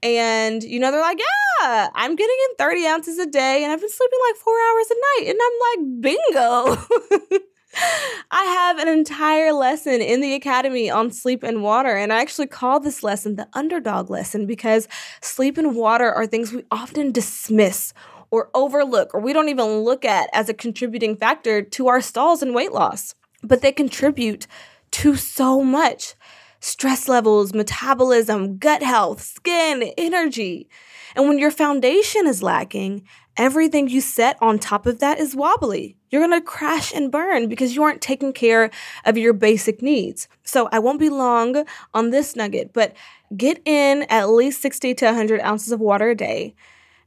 And, 0.00 0.62
you 0.62 0.78
know, 0.78 0.92
they're 0.92 1.00
like, 1.00 1.18
Yeah, 1.18 1.88
I'm 1.92 2.14
getting 2.14 2.36
in 2.50 2.56
30 2.56 2.86
ounces 2.86 3.18
a 3.18 3.26
day 3.26 3.64
and 3.64 3.72
I've 3.72 3.80
been 3.80 3.90
sleeping 3.90 4.18
like 4.28 4.36
four 4.36 4.54
hours 4.54 4.86
a 4.90 4.94
night. 4.94 5.30
And 5.30 5.40
I'm 5.42 5.58
like, 5.66 6.02
Bingo. 6.02 7.40
I 8.30 8.44
have 8.44 8.78
an 8.78 8.86
entire 8.86 9.52
lesson 9.52 10.00
in 10.00 10.20
the 10.20 10.34
academy 10.34 10.88
on 10.88 11.10
sleep 11.10 11.42
and 11.42 11.64
water. 11.64 11.96
And 11.96 12.12
I 12.12 12.20
actually 12.20 12.46
call 12.46 12.78
this 12.78 13.02
lesson 13.02 13.34
the 13.34 13.48
underdog 13.54 14.08
lesson 14.08 14.46
because 14.46 14.86
sleep 15.20 15.58
and 15.58 15.74
water 15.74 16.12
are 16.12 16.28
things 16.28 16.52
we 16.52 16.62
often 16.70 17.10
dismiss 17.10 17.92
or 18.30 18.50
overlook 18.54 19.14
or 19.14 19.20
we 19.20 19.32
don't 19.32 19.48
even 19.48 19.80
look 19.80 20.04
at 20.04 20.28
as 20.32 20.48
a 20.48 20.54
contributing 20.54 21.16
factor 21.16 21.62
to 21.62 21.88
our 21.88 22.00
stalls 22.00 22.42
and 22.42 22.54
weight 22.54 22.72
loss. 22.72 23.14
But 23.42 23.60
they 23.60 23.72
contribute 23.72 24.46
to 24.92 25.16
so 25.16 25.62
much 25.62 26.14
stress 26.60 27.08
levels, 27.08 27.52
metabolism, 27.52 28.56
gut 28.56 28.82
health, 28.82 29.20
skin, 29.20 29.92
energy. 29.98 30.68
And 31.14 31.28
when 31.28 31.38
your 31.38 31.50
foundation 31.50 32.26
is 32.26 32.42
lacking, 32.42 33.06
everything 33.36 33.88
you 33.88 34.00
set 34.00 34.38
on 34.40 34.58
top 34.58 34.86
of 34.86 34.98
that 35.00 35.18
is 35.18 35.36
wobbly. 35.36 35.96
You're 36.10 36.26
going 36.26 36.40
to 36.40 36.44
crash 36.44 36.92
and 36.94 37.12
burn 37.12 37.48
because 37.48 37.74
you 37.74 37.82
aren't 37.82 38.00
taking 38.00 38.32
care 38.32 38.70
of 39.04 39.18
your 39.18 39.32
basic 39.32 39.82
needs. 39.82 40.26
So 40.42 40.68
I 40.72 40.78
won't 40.78 41.00
be 41.00 41.10
long 41.10 41.66
on 41.92 42.10
this 42.10 42.34
nugget, 42.34 42.72
but 42.72 42.94
get 43.36 43.60
in 43.66 44.04
at 44.04 44.30
least 44.30 44.62
60 44.62 44.94
to 44.94 45.06
100 45.06 45.40
ounces 45.40 45.70
of 45.70 45.80
water 45.80 46.10
a 46.10 46.14
day 46.14 46.54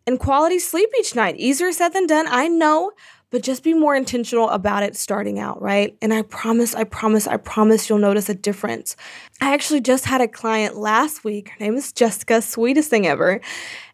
and 0.07 0.19
quality 0.19 0.57
sleep 0.57 0.89
each 0.99 1.13
night. 1.15 1.35
Easier 1.37 1.71
said 1.71 1.89
than 1.89 2.07
done, 2.07 2.25
I 2.27 2.47
know, 2.47 2.91
but 3.29 3.43
just 3.43 3.61
be 3.61 3.73
more 3.73 3.95
intentional 3.95 4.49
about 4.49 4.83
it 4.83 4.95
starting 4.95 5.37
out, 5.37 5.61
right? 5.61 5.97
And 6.01 6.13
I 6.13 6.21
promise, 6.21 6.73
I 6.73 6.85
promise, 6.85 7.27
I 7.27 7.35
promise 7.35 7.89
you'll 7.89 7.99
notice 7.99 8.29
a 8.29 8.33
difference. 8.33 8.95
I 9.41 9.53
actually 9.53 9.81
just 9.81 10.05
had 10.05 10.21
a 10.21 10.27
client 10.27 10.77
last 10.77 11.25
week. 11.25 11.49
Her 11.49 11.57
name 11.59 11.75
is 11.75 11.91
Jessica, 11.91 12.41
sweetest 12.41 12.89
thing 12.89 13.05
ever. 13.05 13.41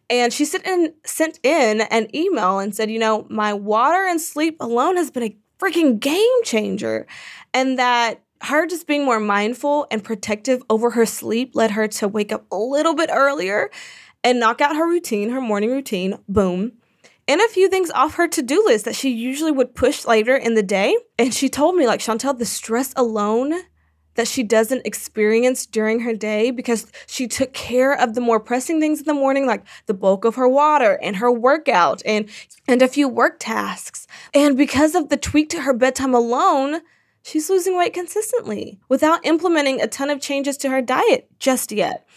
And 0.10 0.32
she 0.32 0.46
sent 0.46 0.68
in, 0.68 0.94
sent 1.04 1.40
in 1.42 1.82
an 1.82 2.16
email 2.16 2.60
and 2.60 2.76
said, 2.76 2.92
you 2.92 3.00
know, 3.00 3.26
my 3.30 3.54
water 3.54 4.06
and 4.08 4.22
sleep 4.22 4.58
alone 4.60 4.98
has 4.98 5.10
been 5.10 5.24
a 5.24 5.36
freaking 5.58 6.00
game 6.00 6.44
changer. 6.44 7.08
And 7.56 7.80
that 7.80 8.22
her 8.42 8.68
just 8.68 8.86
being 8.86 9.06
more 9.06 9.22
mindful 9.22 9.88
and 9.90 10.04
protective 10.04 10.62
over 10.70 10.92
her 10.92 11.06
sleep 11.06 11.56
led 11.56 11.72
her 11.72 11.88
to 11.88 12.08
wake 12.08 12.32
up 12.32 12.46
a 12.52 12.58
little 12.58 12.94
bit 12.94 13.10
earlier 13.12 13.72
and 14.24 14.40
knock 14.40 14.62
out 14.62 14.76
her 14.76 14.88
routine, 14.88 15.30
her 15.30 15.42
morning 15.42 15.72
routine. 15.72 16.18
Boom. 16.28 16.74
And 17.28 17.40
a 17.40 17.48
few 17.48 17.70
things 17.70 17.90
off 17.92 18.16
her 18.16 18.28
to 18.28 18.42
do 18.42 18.64
list 18.66 18.86
that 18.86 18.96
she 18.96 19.10
usually 19.10 19.52
would 19.52 19.76
push 19.76 20.06
later 20.06 20.36
in 20.36 20.56
the 20.56 20.64
day. 20.64 20.98
And 21.18 21.34
she 21.34 21.48
told 21.48 21.76
me, 21.76 21.88
like, 21.88 22.02
Shantel, 22.02 22.38
the 22.38 22.46
stress 22.46 22.94
alone 22.98 23.54
that 24.16 24.28
she 24.28 24.44
doesn't 24.44 24.86
experience 24.86 25.66
during 25.66 26.02
her 26.02 26.14
day 26.14 26.52
because 26.52 26.92
she 27.08 27.28
took 27.28 27.54
care 27.54 27.94
of 27.94 28.14
the 28.14 28.22
more 28.22 28.40
pressing 28.40 28.80
things 28.80 29.00
in 29.00 29.06
the 29.06 29.14
morning 29.14 29.46
like 29.46 29.64
the 29.86 29.94
bulk 29.94 30.26
of 30.26 30.36
her 30.36 30.48
water 30.48 31.00
and 31.02 31.18
her 31.18 31.32
workout 31.32 32.02
and 32.06 32.30
and 32.68 32.82
a 32.82 32.88
few 32.88 33.08
work 33.08 33.38
tasks 33.40 34.08
and 34.34 34.58
because 34.58 34.96
of 34.96 35.10
the 35.10 35.18
tweak 35.18 35.50
to 35.50 35.62
her 35.62 35.74
bedtime 35.74 36.14
alone 36.14 36.82
she's 37.24 37.50
losing 37.50 37.78
weight 37.78 37.94
consistently 37.94 38.80
without 38.88 39.26
implementing 39.26 39.82
a 39.82 39.88
ton 39.88 40.10
of 40.10 40.22
changes 40.22 40.58
to 40.58 40.70
her 40.70 40.82
diet 40.82 41.28
just 41.40 41.72
yet 41.72 42.08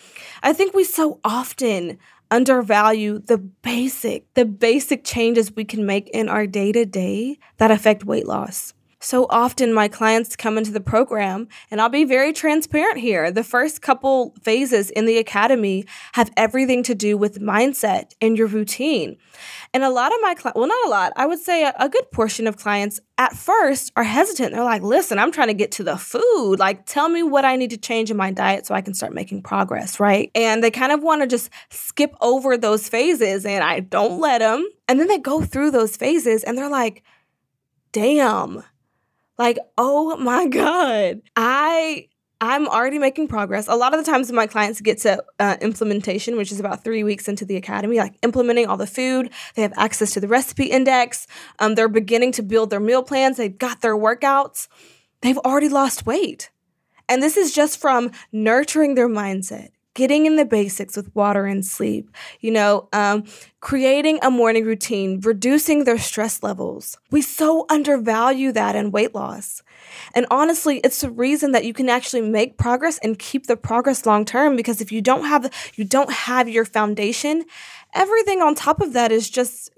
i 0.46 0.52
think 0.52 0.74
we 0.74 0.84
so 0.84 1.20
often 1.24 1.98
undervalue 2.30 3.18
the 3.18 3.38
basic 3.38 4.32
the 4.34 4.44
basic 4.44 5.04
changes 5.04 5.54
we 5.54 5.64
can 5.64 5.84
make 5.84 6.08
in 6.10 6.28
our 6.28 6.46
day-to-day 6.46 7.38
that 7.58 7.70
affect 7.70 8.04
weight 8.04 8.26
loss 8.26 8.72
so 9.00 9.26
often 9.28 9.74
my 9.74 9.88
clients 9.88 10.36
come 10.36 10.56
into 10.56 10.70
the 10.70 10.80
program, 10.80 11.48
and 11.70 11.80
I'll 11.80 11.88
be 11.88 12.04
very 12.04 12.32
transparent 12.32 12.98
here. 12.98 13.30
The 13.30 13.44
first 13.44 13.82
couple 13.82 14.34
phases 14.42 14.90
in 14.90 15.04
the 15.04 15.18
academy 15.18 15.84
have 16.14 16.30
everything 16.36 16.82
to 16.84 16.94
do 16.94 17.18
with 17.18 17.40
mindset 17.40 18.12
and 18.20 18.38
your 18.38 18.46
routine. 18.46 19.18
And 19.74 19.84
a 19.84 19.90
lot 19.90 20.14
of 20.14 20.18
my 20.22 20.34
clients, 20.34 20.56
well, 20.56 20.66
not 20.66 20.86
a 20.86 20.88
lot, 20.88 21.12
I 21.16 21.26
would 21.26 21.38
say 21.38 21.64
a, 21.64 21.74
a 21.78 21.88
good 21.90 22.10
portion 22.10 22.46
of 22.46 22.56
clients 22.56 22.98
at 23.18 23.34
first 23.34 23.92
are 23.96 24.02
hesitant. 24.02 24.52
They're 24.52 24.64
like, 24.64 24.82
listen, 24.82 25.18
I'm 25.18 25.32
trying 25.32 25.48
to 25.48 25.54
get 25.54 25.72
to 25.72 25.84
the 25.84 25.98
food. 25.98 26.58
Like, 26.58 26.86
tell 26.86 27.08
me 27.08 27.22
what 27.22 27.44
I 27.44 27.56
need 27.56 27.70
to 27.70 27.76
change 27.76 28.10
in 28.10 28.16
my 28.16 28.30
diet 28.30 28.66
so 28.66 28.74
I 28.74 28.80
can 28.80 28.94
start 28.94 29.12
making 29.12 29.42
progress, 29.42 30.00
right? 30.00 30.30
And 30.34 30.64
they 30.64 30.70
kind 30.70 30.92
of 30.92 31.02
want 31.02 31.20
to 31.20 31.26
just 31.26 31.50
skip 31.70 32.14
over 32.22 32.56
those 32.56 32.88
phases, 32.88 33.44
and 33.44 33.62
I 33.62 33.80
don't 33.80 34.20
let 34.20 34.38
them. 34.38 34.66
And 34.88 34.98
then 34.98 35.08
they 35.08 35.18
go 35.18 35.42
through 35.42 35.72
those 35.72 35.96
phases 35.96 36.44
and 36.44 36.56
they're 36.56 36.70
like, 36.70 37.02
damn 37.92 38.62
like, 39.38 39.58
oh 39.76 40.16
my 40.16 40.46
God. 40.48 41.22
I 41.34 42.08
I'm 42.40 42.68
already 42.68 42.98
making 42.98 43.28
progress. 43.28 43.66
A 43.66 43.74
lot 43.74 43.94
of 43.94 44.04
the 44.04 44.10
times 44.10 44.30
my 44.30 44.46
clients 44.46 44.82
get 44.82 44.98
to 44.98 45.24
uh, 45.38 45.56
implementation, 45.62 46.36
which 46.36 46.52
is 46.52 46.60
about 46.60 46.84
three 46.84 47.02
weeks 47.02 47.28
into 47.28 47.46
the 47.46 47.56
academy, 47.56 47.96
like 47.96 48.18
implementing 48.22 48.66
all 48.66 48.76
the 48.76 48.86
food, 48.86 49.30
they 49.54 49.62
have 49.62 49.72
access 49.76 50.12
to 50.12 50.20
the 50.20 50.28
recipe 50.28 50.64
index. 50.64 51.26
Um, 51.60 51.74
they're 51.74 51.88
beginning 51.88 52.32
to 52.32 52.42
build 52.42 52.68
their 52.68 52.80
meal 52.80 53.02
plans. 53.02 53.38
They've 53.38 53.56
got 53.56 53.80
their 53.80 53.96
workouts. 53.96 54.68
They've 55.22 55.38
already 55.38 55.70
lost 55.70 56.04
weight. 56.04 56.50
And 57.08 57.22
this 57.22 57.38
is 57.38 57.54
just 57.54 57.80
from 57.80 58.10
nurturing 58.32 58.96
their 58.96 59.08
mindset, 59.08 59.70
getting 59.96 60.26
in 60.26 60.36
the 60.36 60.44
basics 60.44 60.94
with 60.94 61.12
water 61.16 61.46
and 61.46 61.64
sleep, 61.64 62.10
you 62.40 62.50
know, 62.50 62.86
um, 62.92 63.24
creating 63.60 64.18
a 64.22 64.30
morning 64.30 64.64
routine, 64.64 65.18
reducing 65.20 65.84
their 65.84 65.98
stress 65.98 66.42
levels. 66.42 66.98
We 67.10 67.22
so 67.22 67.64
undervalue 67.70 68.52
that 68.52 68.76
in 68.76 68.92
weight 68.92 69.14
loss. 69.14 69.62
And 70.14 70.26
honestly, 70.30 70.80
it's 70.84 71.00
the 71.00 71.10
reason 71.10 71.52
that 71.52 71.64
you 71.64 71.72
can 71.72 71.88
actually 71.88 72.20
make 72.20 72.58
progress 72.58 72.98
and 73.02 73.18
keep 73.18 73.46
the 73.46 73.56
progress 73.56 74.04
long 74.04 74.26
term 74.26 74.54
because 74.54 74.80
if 74.82 74.92
you 74.92 75.00
don't 75.00 75.24
have 75.24 75.50
you 75.76 75.84
don't 75.84 76.12
have 76.12 76.46
your 76.48 76.66
foundation, 76.66 77.44
everything 77.94 78.42
on 78.42 78.54
top 78.54 78.80
of 78.82 78.92
that 78.92 79.10
is 79.10 79.28
just 79.30 79.70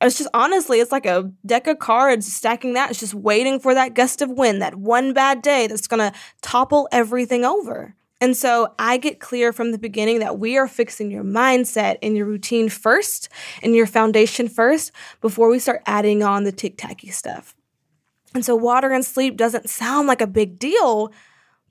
it's 0.00 0.18
just 0.18 0.30
honestly, 0.32 0.78
it's 0.78 0.92
like 0.92 1.06
a 1.06 1.32
deck 1.44 1.66
of 1.66 1.80
cards 1.80 2.32
stacking 2.32 2.74
that. 2.74 2.90
It's 2.90 3.00
just 3.00 3.14
waiting 3.14 3.58
for 3.58 3.74
that 3.74 3.94
gust 3.94 4.22
of 4.22 4.30
wind, 4.30 4.62
that 4.62 4.76
one 4.76 5.12
bad 5.12 5.42
day 5.42 5.66
that's 5.66 5.88
gonna 5.88 6.12
topple 6.40 6.88
everything 6.92 7.44
over. 7.44 7.96
And 8.20 8.36
so 8.36 8.72
I 8.78 8.96
get 8.96 9.20
clear 9.20 9.52
from 9.52 9.72
the 9.72 9.78
beginning 9.78 10.20
that 10.20 10.38
we 10.38 10.56
are 10.56 10.68
fixing 10.68 11.10
your 11.10 11.24
mindset 11.24 11.98
and 12.02 12.16
your 12.16 12.26
routine 12.26 12.68
first 12.68 13.28
and 13.62 13.74
your 13.74 13.86
foundation 13.86 14.48
first 14.48 14.90
before 15.20 15.50
we 15.50 15.58
start 15.58 15.82
adding 15.86 16.22
on 16.22 16.44
the 16.44 16.52
tic 16.52 16.78
tacky 16.78 17.10
stuff. 17.10 17.54
And 18.34 18.44
so 18.44 18.54
water 18.54 18.90
and 18.90 19.04
sleep 19.04 19.36
doesn't 19.36 19.68
sound 19.68 20.08
like 20.08 20.20
a 20.20 20.26
big 20.26 20.58
deal, 20.58 21.12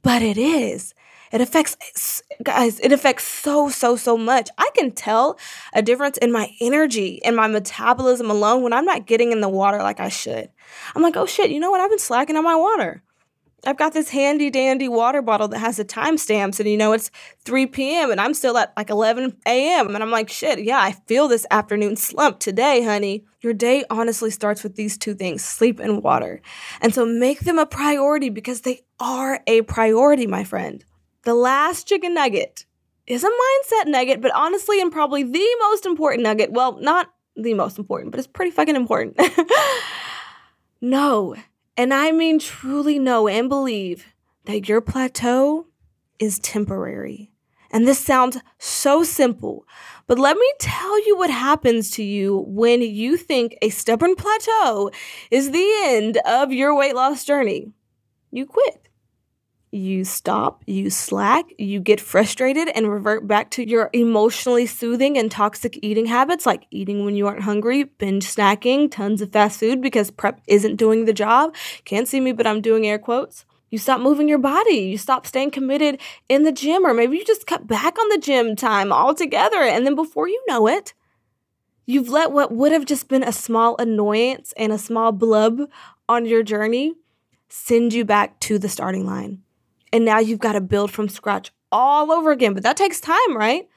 but 0.04 0.22
it 0.22 0.38
is. 0.38 0.94
It 1.32 1.42
affects, 1.42 2.22
guys, 2.44 2.80
it 2.80 2.92
affects 2.92 3.26
so, 3.26 3.70
so, 3.70 3.96
so 3.96 4.16
much. 4.16 4.50
I 4.58 4.70
can 4.76 4.92
tell 4.92 5.38
a 5.74 5.82
difference 5.82 6.18
in 6.20 6.32
my 6.32 6.52
energy 6.62 7.24
and 7.26 7.36
my 7.36 7.48
metabolism 7.48 8.30
alone 8.30 8.62
when 8.62 8.72
I'm 8.72 8.86
not 8.86 9.08
getting 9.08 9.32
in 9.32 9.42
the 9.42 9.50
water 9.50 9.80
like 9.80 10.00
I 10.00 10.10
should. 10.10 10.50
I'm 10.96 11.02
like, 11.02 11.18
oh 11.18 11.26
shit, 11.26 11.50
you 11.50 11.60
know 11.60 11.72
what? 11.72 11.82
I've 11.82 11.90
been 11.90 12.00
slacking 12.00 12.38
on 12.38 12.44
my 12.44 12.56
water. 12.56 13.04
I've 13.66 13.78
got 13.78 13.94
this 13.94 14.10
handy 14.10 14.50
dandy 14.50 14.88
water 14.88 15.22
bottle 15.22 15.48
that 15.50 15.60
has 15.60 15.78
the 15.78 15.86
timestamps, 15.86 16.60
and 16.60 16.70
you 16.70 16.78
know 16.78 16.94
it's 16.94 17.10
3 17.46 17.68
p.m. 17.68 18.12
and 18.12 18.22
I'm 18.22 18.34
still 18.34 18.58
at 18.58 18.74
like 18.78 18.90
11 18.90 19.38
a.m. 19.46 19.94
and 19.94 20.04
I'm 20.04 20.12
like, 20.12 20.30
shit, 20.30 20.64
yeah, 20.64 20.80
I 20.80 20.92
feel 20.92 21.28
this 21.28 21.46
afternoon 21.50 21.96
slump 21.96 22.40
today, 22.40 22.84
honey. 22.84 23.26
Your 23.42 23.54
day 23.54 23.84
honestly 23.90 24.32
starts 24.32 24.64
with 24.64 24.76
these 24.76 24.98
two 24.98 25.14
things 25.14 25.44
sleep 25.44 25.80
and 25.80 26.02
water. 26.04 26.42
And 26.82 26.94
so 26.94 27.06
make 27.06 27.42
them 27.42 27.60
a 27.60 27.66
priority 27.66 28.30
because 28.30 28.62
they 28.62 28.82
are 29.00 29.42
a 29.48 29.62
priority, 29.64 30.28
my 30.28 30.44
friend. 30.44 30.84
The 31.24 31.36
last 31.36 31.88
chicken 31.88 32.14
nugget 32.14 32.66
is 33.08 33.24
a 33.24 33.28
mindset 33.28 33.88
nugget, 33.88 34.22
but 34.22 34.34
honestly, 34.34 34.82
and 34.82 34.92
probably 34.92 35.24
the 35.24 35.48
most 35.62 35.86
important 35.86 36.24
nugget. 36.24 36.52
Well, 36.52 36.80
not 36.80 37.12
the 37.36 37.54
most 37.54 37.78
important, 37.78 38.12
but 38.12 38.20
it's 38.20 38.28
pretty 38.28 38.52
fucking 38.52 38.76
important. 38.76 39.20
no, 40.82 41.36
and 41.78 41.94
I 41.94 42.12
mean 42.12 42.40
truly 42.40 43.00
know 43.00 43.28
and 43.28 43.50
believe 43.50 44.06
that 44.46 44.68
your 44.68 44.82
plateau 44.82 45.68
is 46.20 46.40
temporary. 46.40 47.32
And 47.72 47.88
this 47.88 48.00
sounds 48.00 48.38
so 48.58 49.04
simple, 49.04 49.66
but 50.08 50.20
let 50.20 50.38
me 50.38 50.54
tell 50.60 51.06
you 51.06 51.18
what 51.18 51.30
happens 51.30 51.92
to 51.92 52.04
you 52.04 52.46
when 52.48 52.82
you 52.82 53.18
think 53.18 53.58
a 53.62 53.70
stubborn 53.70 54.16
plateau 54.16 54.92
is 55.32 55.52
the 55.52 55.72
end 55.84 56.18
of 56.26 56.54
your 56.54 56.76
weight 56.76 56.96
loss 56.96 57.26
journey. 57.26 57.74
You 58.32 58.46
quit. 58.46 58.88
You 59.76 60.06
stop, 60.06 60.64
you 60.66 60.90
slack, 60.90 61.46
you 61.58 61.82
get 61.82 62.00
frustrated 62.00 62.70
and 62.70 62.90
revert 62.90 63.28
back 63.28 63.52
to 63.52 63.68
your 63.68 63.90
emotionally 63.92 64.66
soothing 64.66 65.18
and 65.18 65.30
toxic 65.30 65.78
eating 65.82 66.06
habits 66.06 66.46
like 66.46 66.66
eating 66.72 67.04
when 67.04 67.16
you 67.16 67.28
aren't 67.28 67.42
hungry, 67.42 67.84
binge 67.84 68.26
snacking, 68.26 68.90
tons 68.90 69.22
of 69.22 69.34
fast 69.34 69.60
food 69.60 69.82
because 69.82 70.12
prep 70.12 70.40
isn't 70.48 70.78
doing 70.78 71.04
the 71.04 71.14
job. 71.14 71.54
Can't 71.84 72.08
see 72.08 72.22
me, 72.22 72.32
but 72.32 72.48
I'm 72.48 72.62
doing 72.62 72.88
air 72.88 72.98
quotes. 72.98 73.46
You 73.70 73.78
stop 73.78 74.00
moving 74.00 74.30
your 74.30 74.38
body. 74.38 74.78
You 74.78 74.98
stop 74.98 75.28
staying 75.28 75.52
committed 75.52 76.00
in 76.30 76.44
the 76.44 76.54
gym, 76.54 76.86
or 76.86 76.94
maybe 76.94 77.18
you 77.18 77.26
just 77.26 77.46
cut 77.46 77.68
back 77.68 78.00
on 78.00 78.08
the 78.10 78.18
gym 78.18 78.56
time 78.56 78.94
altogether. 78.94 79.62
And 79.62 79.86
then 79.86 79.96
before 79.96 80.30
you 80.30 80.42
know 80.48 80.68
it, 80.68 80.94
you've 81.86 82.08
let 82.10 82.32
what 82.32 82.54
would 82.54 82.72
have 82.72 82.86
just 82.86 83.10
been 83.10 83.24
a 83.24 83.34
small 83.34 83.76
annoyance 83.78 84.54
and 84.56 84.72
a 84.72 84.78
small 84.78 85.12
blub 85.12 85.70
on 86.08 86.26
your 86.26 86.44
journey 86.44 86.94
send 87.50 87.94
you 87.94 88.06
back 88.06 88.40
to 88.42 88.58
the 88.58 88.70
starting 88.70 89.06
line. 89.06 89.42
And 89.96 90.04
now 90.04 90.20
you've 90.20 90.40
got 90.40 90.54
to 90.54 90.62
build 90.62 90.92
from 90.92 91.08
scratch 91.08 91.54
all 91.72 92.12
over 92.12 92.34
again. 92.34 92.54
But 92.54 92.64
that 92.64 92.76
takes 92.76 93.00
time, 93.00 93.38
right? 93.38 93.70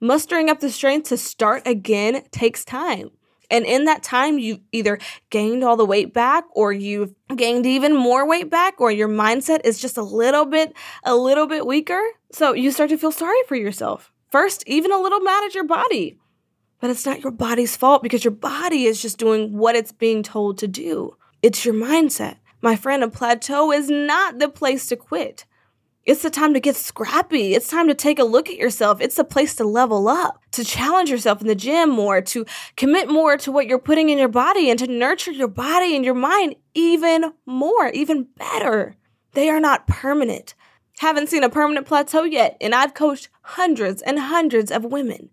Mustering 0.00 0.50
up 0.50 0.58
the 0.58 0.72
strength 0.72 1.10
to 1.10 1.16
start 1.16 1.62
again 1.64 2.24
takes 2.32 2.64
time. 2.64 3.12
And 3.48 3.64
in 3.64 3.84
that 3.84 4.02
time, 4.02 4.40
you've 4.40 4.58
either 4.72 4.98
gained 5.30 5.62
all 5.62 5.76
the 5.76 5.84
weight 5.84 6.12
back 6.12 6.46
or 6.50 6.72
you've 6.72 7.14
gained 7.36 7.64
even 7.64 7.94
more 7.94 8.28
weight 8.28 8.50
back 8.50 8.80
or 8.80 8.90
your 8.90 9.06
mindset 9.08 9.60
is 9.62 9.78
just 9.78 9.96
a 9.96 10.02
little 10.02 10.46
bit, 10.46 10.74
a 11.04 11.14
little 11.14 11.46
bit 11.46 11.64
weaker. 11.64 12.02
So 12.32 12.52
you 12.52 12.72
start 12.72 12.90
to 12.90 12.98
feel 12.98 13.12
sorry 13.12 13.38
for 13.46 13.54
yourself. 13.54 14.10
First, 14.32 14.64
even 14.66 14.90
a 14.90 14.98
little 14.98 15.20
mad 15.20 15.44
at 15.44 15.54
your 15.54 15.62
body. 15.62 16.18
But 16.80 16.90
it's 16.90 17.06
not 17.06 17.22
your 17.22 17.30
body's 17.30 17.76
fault 17.76 18.02
because 18.02 18.24
your 18.24 18.32
body 18.32 18.86
is 18.86 19.00
just 19.00 19.16
doing 19.16 19.56
what 19.56 19.76
it's 19.76 19.92
being 19.92 20.24
told 20.24 20.58
to 20.58 20.66
do. 20.66 21.16
It's 21.40 21.64
your 21.64 21.74
mindset. 21.74 22.38
My 22.62 22.76
friend, 22.76 23.02
a 23.02 23.08
plateau 23.08 23.72
is 23.72 23.88
not 23.88 24.38
the 24.38 24.48
place 24.48 24.86
to 24.88 24.96
quit. 24.96 25.44
It's 26.04 26.22
the 26.22 26.30
time 26.30 26.54
to 26.54 26.60
get 26.60 26.76
scrappy. 26.76 27.54
It's 27.54 27.66
time 27.66 27.88
to 27.88 27.94
take 27.94 28.20
a 28.20 28.24
look 28.24 28.48
at 28.48 28.56
yourself. 28.56 29.00
It's 29.00 29.16
the 29.16 29.24
place 29.24 29.56
to 29.56 29.64
level 29.64 30.06
up, 30.06 30.40
to 30.52 30.64
challenge 30.64 31.10
yourself 31.10 31.40
in 31.40 31.48
the 31.48 31.56
gym 31.56 31.90
more, 31.90 32.20
to 32.20 32.46
commit 32.76 33.10
more 33.10 33.36
to 33.38 33.50
what 33.50 33.66
you're 33.66 33.80
putting 33.80 34.08
in 34.08 34.16
your 34.16 34.28
body 34.28 34.70
and 34.70 34.78
to 34.78 34.86
nurture 34.86 35.32
your 35.32 35.48
body 35.48 35.96
and 35.96 36.04
your 36.04 36.14
mind 36.14 36.54
even 36.74 37.32
more, 37.44 37.88
even 37.88 38.28
better. 38.36 38.96
They 39.32 39.48
are 39.48 39.60
not 39.60 39.88
permanent. 39.88 40.54
Haven't 40.98 41.28
seen 41.28 41.42
a 41.42 41.50
permanent 41.50 41.86
plateau 41.86 42.22
yet, 42.22 42.56
and 42.60 42.72
I've 42.72 42.94
coached 42.94 43.28
hundreds 43.42 44.00
and 44.00 44.18
hundreds 44.18 44.70
of 44.70 44.84
women. 44.84 45.30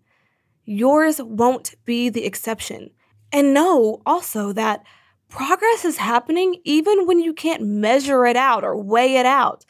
Yours 0.64 1.22
won't 1.22 1.74
be 1.84 2.08
the 2.08 2.24
exception. 2.24 2.90
And 3.32 3.54
know 3.54 4.02
also 4.04 4.52
that 4.52 4.84
progress 5.28 5.84
is 5.84 5.96
happening 5.96 6.56
even 6.64 7.06
when 7.06 7.20
you 7.20 7.32
can't 7.32 7.62
measure 7.62 8.26
it 8.26 8.36
out 8.36 8.64
or 8.64 8.76
weigh 8.76 9.16
it 9.16 9.26
out. 9.26 9.64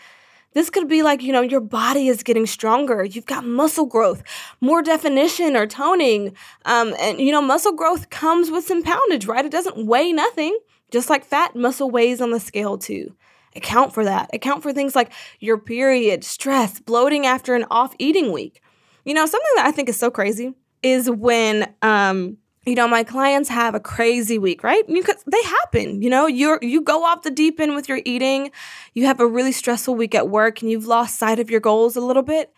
This 0.55 0.71
could 0.71 0.89
be 0.89 1.03
like, 1.03 1.21
you 1.21 1.33
know, 1.33 1.41
your 1.41 1.61
body 1.61 2.07
is 2.07 2.23
getting 2.23 2.47
stronger. 2.47 3.05
You've 3.05 3.27
got 3.27 3.45
muscle 3.45 3.87
growth, 3.87 4.23
more 4.61 4.83
definition 4.83 5.57
or 5.57 5.67
toning. 5.67 6.37
Um, 6.65 6.95
and, 7.01 7.21
you 7.21 7.33
know, 7.33 7.43
muscle 7.43 7.73
growth 7.73 8.09
comes 8.11 8.53
with 8.53 8.65
some 8.65 8.83
poundage, 8.85 9.27
right? 9.27 9.45
It 9.45 9.51
doesn't 9.51 9.85
weigh 9.85 10.13
nothing, 10.13 10.57
just 10.93 11.11
like 11.11 11.25
fat 11.25 11.57
muscle 11.57 11.91
weighs 11.91 12.21
on 12.21 12.31
the 12.31 12.39
scale 12.39 12.79
too. 12.79 13.15
Account 13.57 13.93
for 13.93 14.05
that. 14.05 14.31
Account 14.33 14.63
for 14.63 14.73
things 14.73 14.95
like 14.95 15.13
your 15.41 15.59
period, 15.59 16.25
stress, 16.25 16.79
bloating 16.81 17.27
after 17.27 17.57
an 17.57 17.67
off 17.71 17.95
eating 17.99 18.31
week. 18.31 18.63
You 19.05 19.15
know, 19.15 19.27
something 19.27 19.51
that 19.57 19.67
I 19.67 19.73
think 19.73 19.89
is 19.89 19.99
so 19.99 20.11
crazy 20.11 20.55
is 20.83 21.11
when, 21.11 21.73
um, 21.83 22.39
you 22.67 22.75
know 22.75 22.89
my 22.89 23.05
clients 23.05 23.49
have 23.49 23.75
a 23.75 23.81
crazy 23.81 24.39
week 24.39 24.63
right? 24.63 24.87
Because 24.87 25.23
they 25.27 25.43
happen 25.43 26.03
you 26.03 26.11
know? 26.11 26.27
You're 26.27 26.59
you 26.63 26.81
go 26.81 27.05
off 27.05 27.23
the 27.23 27.31
deep 27.31 27.61
end 27.61 27.75
with 27.75 27.89
your 27.89 28.01
eating 28.05 28.51
you 28.95 29.07
have 29.07 29.21
a 29.21 29.27
really 29.27 29.53
stressful 29.53 29.95
week 29.95 30.15
at 30.15 30.29
work 30.29 30.63
and 30.63 30.71
you've 30.71 30.87
lost 30.87 31.19
sight 31.19 31.39
of 31.39 31.51
your 31.51 31.61
goals 31.61 31.97
a 31.97 32.01
little 32.01 32.23
bit 32.23 32.53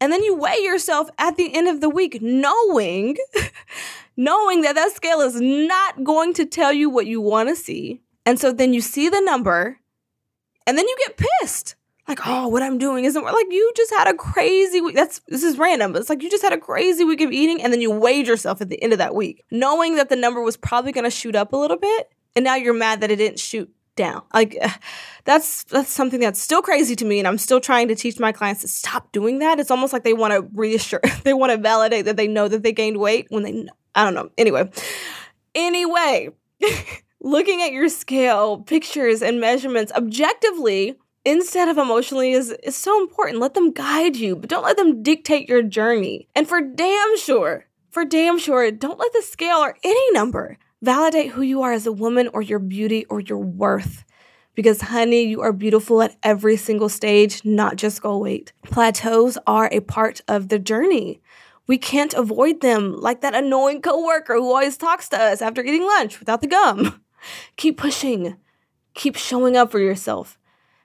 and 0.00 0.10
then 0.10 0.22
you 0.22 0.34
weigh 0.34 0.60
yourself 0.62 1.10
at 1.18 1.36
the 1.36 1.54
end 1.54 1.68
of 1.68 1.80
the 1.80 1.90
week 1.90 2.20
knowing 2.22 3.16
knowing 4.16 4.62
that 4.62 4.74
that 4.74 4.92
scale 4.92 5.20
is 5.20 5.40
not 5.40 6.04
going 6.04 6.32
to 6.34 6.46
tell 6.46 6.72
you 6.72 6.88
what 6.88 7.06
you 7.06 7.20
want 7.20 7.48
to 7.48 7.56
see 7.56 8.00
and 8.26 8.38
so 8.38 8.52
then 8.52 8.72
you 8.72 8.80
see 8.80 9.08
the 9.08 9.20
number 9.20 9.78
and 10.66 10.78
then 10.78 10.86
you 10.86 10.96
get 11.06 11.26
pissed 11.40 11.74
like, 12.10 12.26
oh, 12.26 12.48
what 12.48 12.62
I'm 12.62 12.76
doing 12.76 13.04
isn't 13.04 13.22
like 13.22 13.46
you 13.50 13.72
just 13.76 13.92
had 13.94 14.08
a 14.08 14.14
crazy 14.14 14.80
week. 14.80 14.94
That's 14.94 15.20
this 15.28 15.42
is 15.42 15.56
random, 15.56 15.92
but 15.92 16.00
it's 16.00 16.10
like 16.10 16.22
you 16.22 16.30
just 16.30 16.42
had 16.42 16.52
a 16.52 16.58
crazy 16.58 17.04
week 17.04 17.20
of 17.20 17.32
eating 17.32 17.62
and 17.62 17.72
then 17.72 17.80
you 17.80 17.90
weighed 17.90 18.26
yourself 18.26 18.60
at 18.60 18.68
the 18.68 18.82
end 18.82 18.92
of 18.92 18.98
that 18.98 19.14
week, 19.14 19.44
knowing 19.50 19.96
that 19.96 20.08
the 20.08 20.16
number 20.16 20.42
was 20.42 20.56
probably 20.56 20.92
gonna 20.92 21.10
shoot 21.10 21.34
up 21.34 21.52
a 21.52 21.56
little 21.56 21.78
bit, 21.78 22.10
and 22.36 22.44
now 22.44 22.56
you're 22.56 22.74
mad 22.74 23.00
that 23.00 23.10
it 23.10 23.16
didn't 23.16 23.38
shoot 23.38 23.72
down. 23.96 24.22
Like 24.34 24.56
that's 25.24 25.64
that's 25.64 25.90
something 25.90 26.20
that's 26.20 26.40
still 26.40 26.62
crazy 26.62 26.96
to 26.96 27.04
me 27.04 27.18
and 27.18 27.28
I'm 27.28 27.38
still 27.38 27.60
trying 27.60 27.88
to 27.88 27.94
teach 27.94 28.18
my 28.18 28.32
clients 28.32 28.62
to 28.62 28.68
stop 28.68 29.12
doing 29.12 29.38
that. 29.38 29.60
It's 29.60 29.70
almost 29.70 29.92
like 29.92 30.04
they 30.04 30.14
want 30.14 30.32
to 30.32 30.48
reassure 30.54 31.00
they 31.24 31.34
want 31.34 31.52
to 31.52 31.58
validate 31.58 32.06
that 32.06 32.16
they 32.16 32.26
know 32.26 32.48
that 32.48 32.62
they 32.62 32.72
gained 32.72 32.98
weight 32.98 33.26
when 33.30 33.42
they 33.42 33.66
I 33.94 34.04
don't 34.04 34.14
know. 34.14 34.30
Anyway. 34.38 34.70
Anyway, 35.54 36.28
looking 37.20 37.60
at 37.62 37.72
your 37.72 37.88
scale, 37.88 38.58
pictures 38.58 39.20
and 39.20 39.40
measurements 39.40 39.92
objectively 39.92 40.96
instead 41.24 41.68
of 41.68 41.78
emotionally 41.78 42.32
is, 42.32 42.50
is 42.62 42.76
so 42.76 43.00
important. 43.00 43.40
Let 43.40 43.54
them 43.54 43.72
guide 43.72 44.16
you, 44.16 44.36
but 44.36 44.50
don't 44.50 44.64
let 44.64 44.76
them 44.76 45.02
dictate 45.02 45.48
your 45.48 45.62
journey. 45.62 46.28
And 46.34 46.48
for 46.48 46.60
damn 46.60 47.18
sure, 47.18 47.66
for 47.90 48.04
damn 48.04 48.38
sure, 48.38 48.70
don't 48.70 48.98
let 48.98 49.12
the 49.12 49.22
scale 49.22 49.58
or 49.58 49.76
any 49.82 50.12
number 50.12 50.58
validate 50.82 51.32
who 51.32 51.42
you 51.42 51.62
are 51.62 51.72
as 51.72 51.86
a 51.86 51.92
woman 51.92 52.28
or 52.32 52.42
your 52.42 52.58
beauty 52.58 53.04
or 53.06 53.20
your 53.20 53.38
worth. 53.38 54.04
Because, 54.54 54.80
honey, 54.82 55.24
you 55.24 55.40
are 55.42 55.52
beautiful 55.52 56.02
at 56.02 56.16
every 56.22 56.56
single 56.56 56.88
stage, 56.88 57.44
not 57.44 57.76
just 57.76 58.02
goal 58.02 58.20
weight. 58.20 58.52
Plateaus 58.64 59.38
are 59.46 59.68
a 59.72 59.80
part 59.80 60.20
of 60.28 60.48
the 60.48 60.58
journey. 60.58 61.20
We 61.66 61.78
can't 61.78 62.12
avoid 62.14 62.60
them, 62.60 62.96
like 62.96 63.20
that 63.20 63.34
annoying 63.34 63.80
coworker 63.80 64.34
who 64.34 64.48
always 64.48 64.76
talks 64.76 65.08
to 65.10 65.22
us 65.22 65.40
after 65.40 65.62
eating 65.62 65.84
lunch 65.84 66.18
without 66.18 66.40
the 66.40 66.48
gum. 66.48 67.00
Keep 67.56 67.78
pushing. 67.78 68.36
Keep 68.94 69.16
showing 69.16 69.56
up 69.56 69.70
for 69.70 69.78
yourself. 69.78 70.36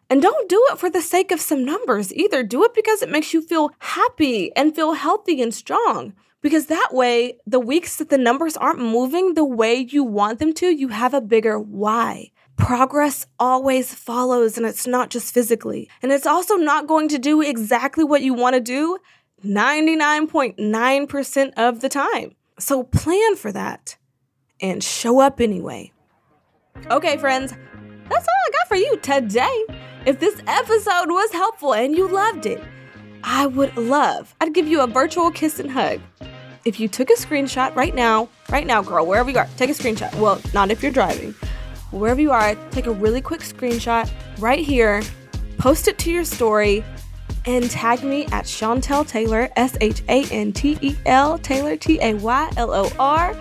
And 0.10 0.22
don't 0.22 0.48
do 0.48 0.64
it 0.72 0.78
for 0.78 0.90
the 0.90 1.02
sake 1.02 1.32
of 1.32 1.42
some 1.42 1.66
numbers 1.66 2.14
either. 2.14 2.44
Do 2.44 2.64
it 2.64 2.74
because 2.74 3.02
it 3.02 3.10
makes 3.10 3.34
you 3.34 3.42
feel 3.42 3.72
happy 3.80 4.56
and 4.56 4.76
feel 4.76 4.94
healthy 4.94 5.42
and 5.42 5.54
strong. 5.54 6.14
Because 6.42 6.68
that 6.68 6.90
way, 6.92 7.40
the 7.48 7.60
weeks 7.60 7.98
that 7.98 8.10
the 8.10 8.20
numbers 8.20 8.56
aren't 8.56 8.80
moving 8.80 9.34
the 9.34 9.44
way 9.44 9.76
you 9.76 10.04
want 10.04 10.38
them 10.38 10.54
to, 10.54 10.68
you 10.68 10.90
have 10.90 11.16
a 11.16 11.22
bigger 11.22 11.60
why. 11.60 12.30
Progress 12.56 13.26
always 13.40 13.92
follows, 13.94 14.58
and 14.58 14.66
it's 14.66 14.86
not 14.86 15.10
just 15.10 15.34
physically. 15.34 15.90
And 16.04 16.12
it's 16.12 16.28
also 16.28 16.56
not 16.56 16.88
going 16.88 17.08
to 17.10 17.18
do 17.18 17.42
exactly 17.42 18.04
what 18.04 18.22
you 18.22 18.36
want 18.36 18.54
to 18.54 18.62
do 18.62 19.00
99.9% 19.44 21.54
of 21.58 21.82
the 21.82 21.90
time. 21.90 22.36
So 22.60 22.84
plan 22.84 23.36
for 23.36 23.52
that 23.52 23.98
and 24.62 24.84
show 24.84 25.20
up 25.20 25.42
anyway. 25.42 25.92
Okay, 26.90 27.18
friends, 27.18 27.54
that's 28.10 28.28
all 28.28 28.34
I 28.48 28.52
got 28.52 28.68
for 28.68 28.76
you 28.76 28.98
today. 28.98 29.66
If 30.06 30.20
this 30.20 30.40
episode 30.46 31.10
was 31.10 31.32
helpful 31.32 31.74
and 31.74 31.98
you 31.98 32.08
loved 32.08 32.46
it, 32.46 32.64
I 33.24 33.48
would 33.48 33.76
love, 33.76 34.36
I'd 34.40 34.54
give 34.54 34.68
you 34.68 34.82
a 34.82 34.88
virtual 34.88 35.32
kiss 35.32 35.60
and 35.60 35.72
hug. 35.72 36.00
If 36.64 36.80
you 36.80 36.88
took 36.88 37.10
a 37.10 37.16
screenshot 37.16 37.76
right 37.76 37.96
now, 37.96 38.30
right 38.52 38.68
now, 38.68 38.84
girl, 38.84 39.08
wherever 39.08 39.32
you 39.32 39.40
are, 39.40 39.50
take 39.58 39.72
a 39.72 39.74
screenshot. 39.74 40.14
Well, 40.20 40.40
not 40.54 40.70
if 40.70 40.84
you're 40.84 40.92
driving. 40.92 41.34
Wherever 41.90 42.22
you 42.22 42.32
are, 42.32 42.54
take 42.70 42.86
a 42.86 42.92
really 42.92 43.20
quick 43.20 43.42
screenshot 43.42 44.08
right 44.38 44.60
here, 44.60 45.02
post 45.58 45.88
it 45.88 45.98
to 46.00 46.12
your 46.12 46.24
story, 46.24 46.86
and 47.48 47.68
tag 47.72 48.04
me 48.04 48.26
at 48.28 48.46
Shantel 48.46 49.08
Taylor, 49.08 49.50
S 49.56 49.76
H 49.82 50.04
A 50.08 50.24
N 50.26 50.54
T 50.54 50.78
E 50.82 50.96
L, 51.08 51.40
Taylor, 51.40 51.78
T 51.78 51.98
A 52.00 52.14
Y 52.14 52.52
L 52.58 52.72
O 52.72 52.92
R, 53.00 53.36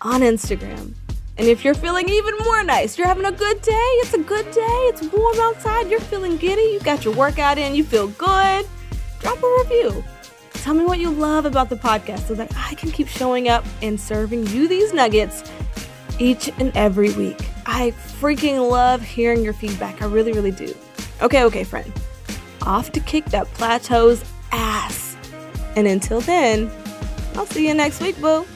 on 0.00 0.22
Instagram. 0.22 0.94
And 1.38 1.48
if 1.48 1.64
you're 1.64 1.74
feeling 1.74 2.08
even 2.08 2.36
more 2.44 2.62
nice, 2.62 2.98
you're 2.98 3.06
having 3.06 3.24
a 3.24 3.32
good 3.32 3.62
day, 3.62 3.72
it's 3.72 4.12
a 4.12 4.22
good 4.22 4.50
day, 4.50 4.60
it's 4.60 5.02
warm 5.02 5.40
outside, 5.40 5.88
you're 5.88 6.00
feeling 6.00 6.36
giddy, 6.36 6.62
you 6.62 6.80
got 6.80 7.04
your 7.04 7.14
workout 7.14 7.56
in, 7.56 7.74
you 7.74 7.84
feel 7.84 8.08
good, 8.08 8.66
drop 9.20 9.42
a 9.42 9.58
review. 9.62 10.04
Tell 10.52 10.74
me 10.74 10.84
what 10.84 10.98
you 10.98 11.10
love 11.10 11.46
about 11.46 11.70
the 11.70 11.76
podcast 11.76 12.28
so 12.28 12.34
that 12.34 12.52
I 12.56 12.74
can 12.74 12.90
keep 12.90 13.08
showing 13.08 13.48
up 13.48 13.64
and 13.80 13.98
serving 13.98 14.46
you 14.48 14.68
these 14.68 14.92
nuggets 14.92 15.42
each 16.18 16.50
and 16.58 16.70
every 16.76 17.12
week. 17.14 17.40
I 17.66 17.92
freaking 18.20 18.70
love 18.70 19.02
hearing 19.02 19.42
your 19.42 19.54
feedback. 19.54 20.02
I 20.02 20.06
really, 20.06 20.32
really 20.32 20.50
do. 20.50 20.74
Okay, 21.20 21.42
okay, 21.44 21.64
friend. 21.64 21.92
Off 22.62 22.92
to 22.92 23.00
kick 23.00 23.24
that 23.26 23.46
plateau's 23.54 24.24
ass. 24.52 25.16
And 25.74 25.86
until 25.86 26.20
then, 26.20 26.70
I'll 27.34 27.46
see 27.46 27.66
you 27.66 27.74
next 27.74 28.00
week, 28.00 28.20
boo. 28.20 28.46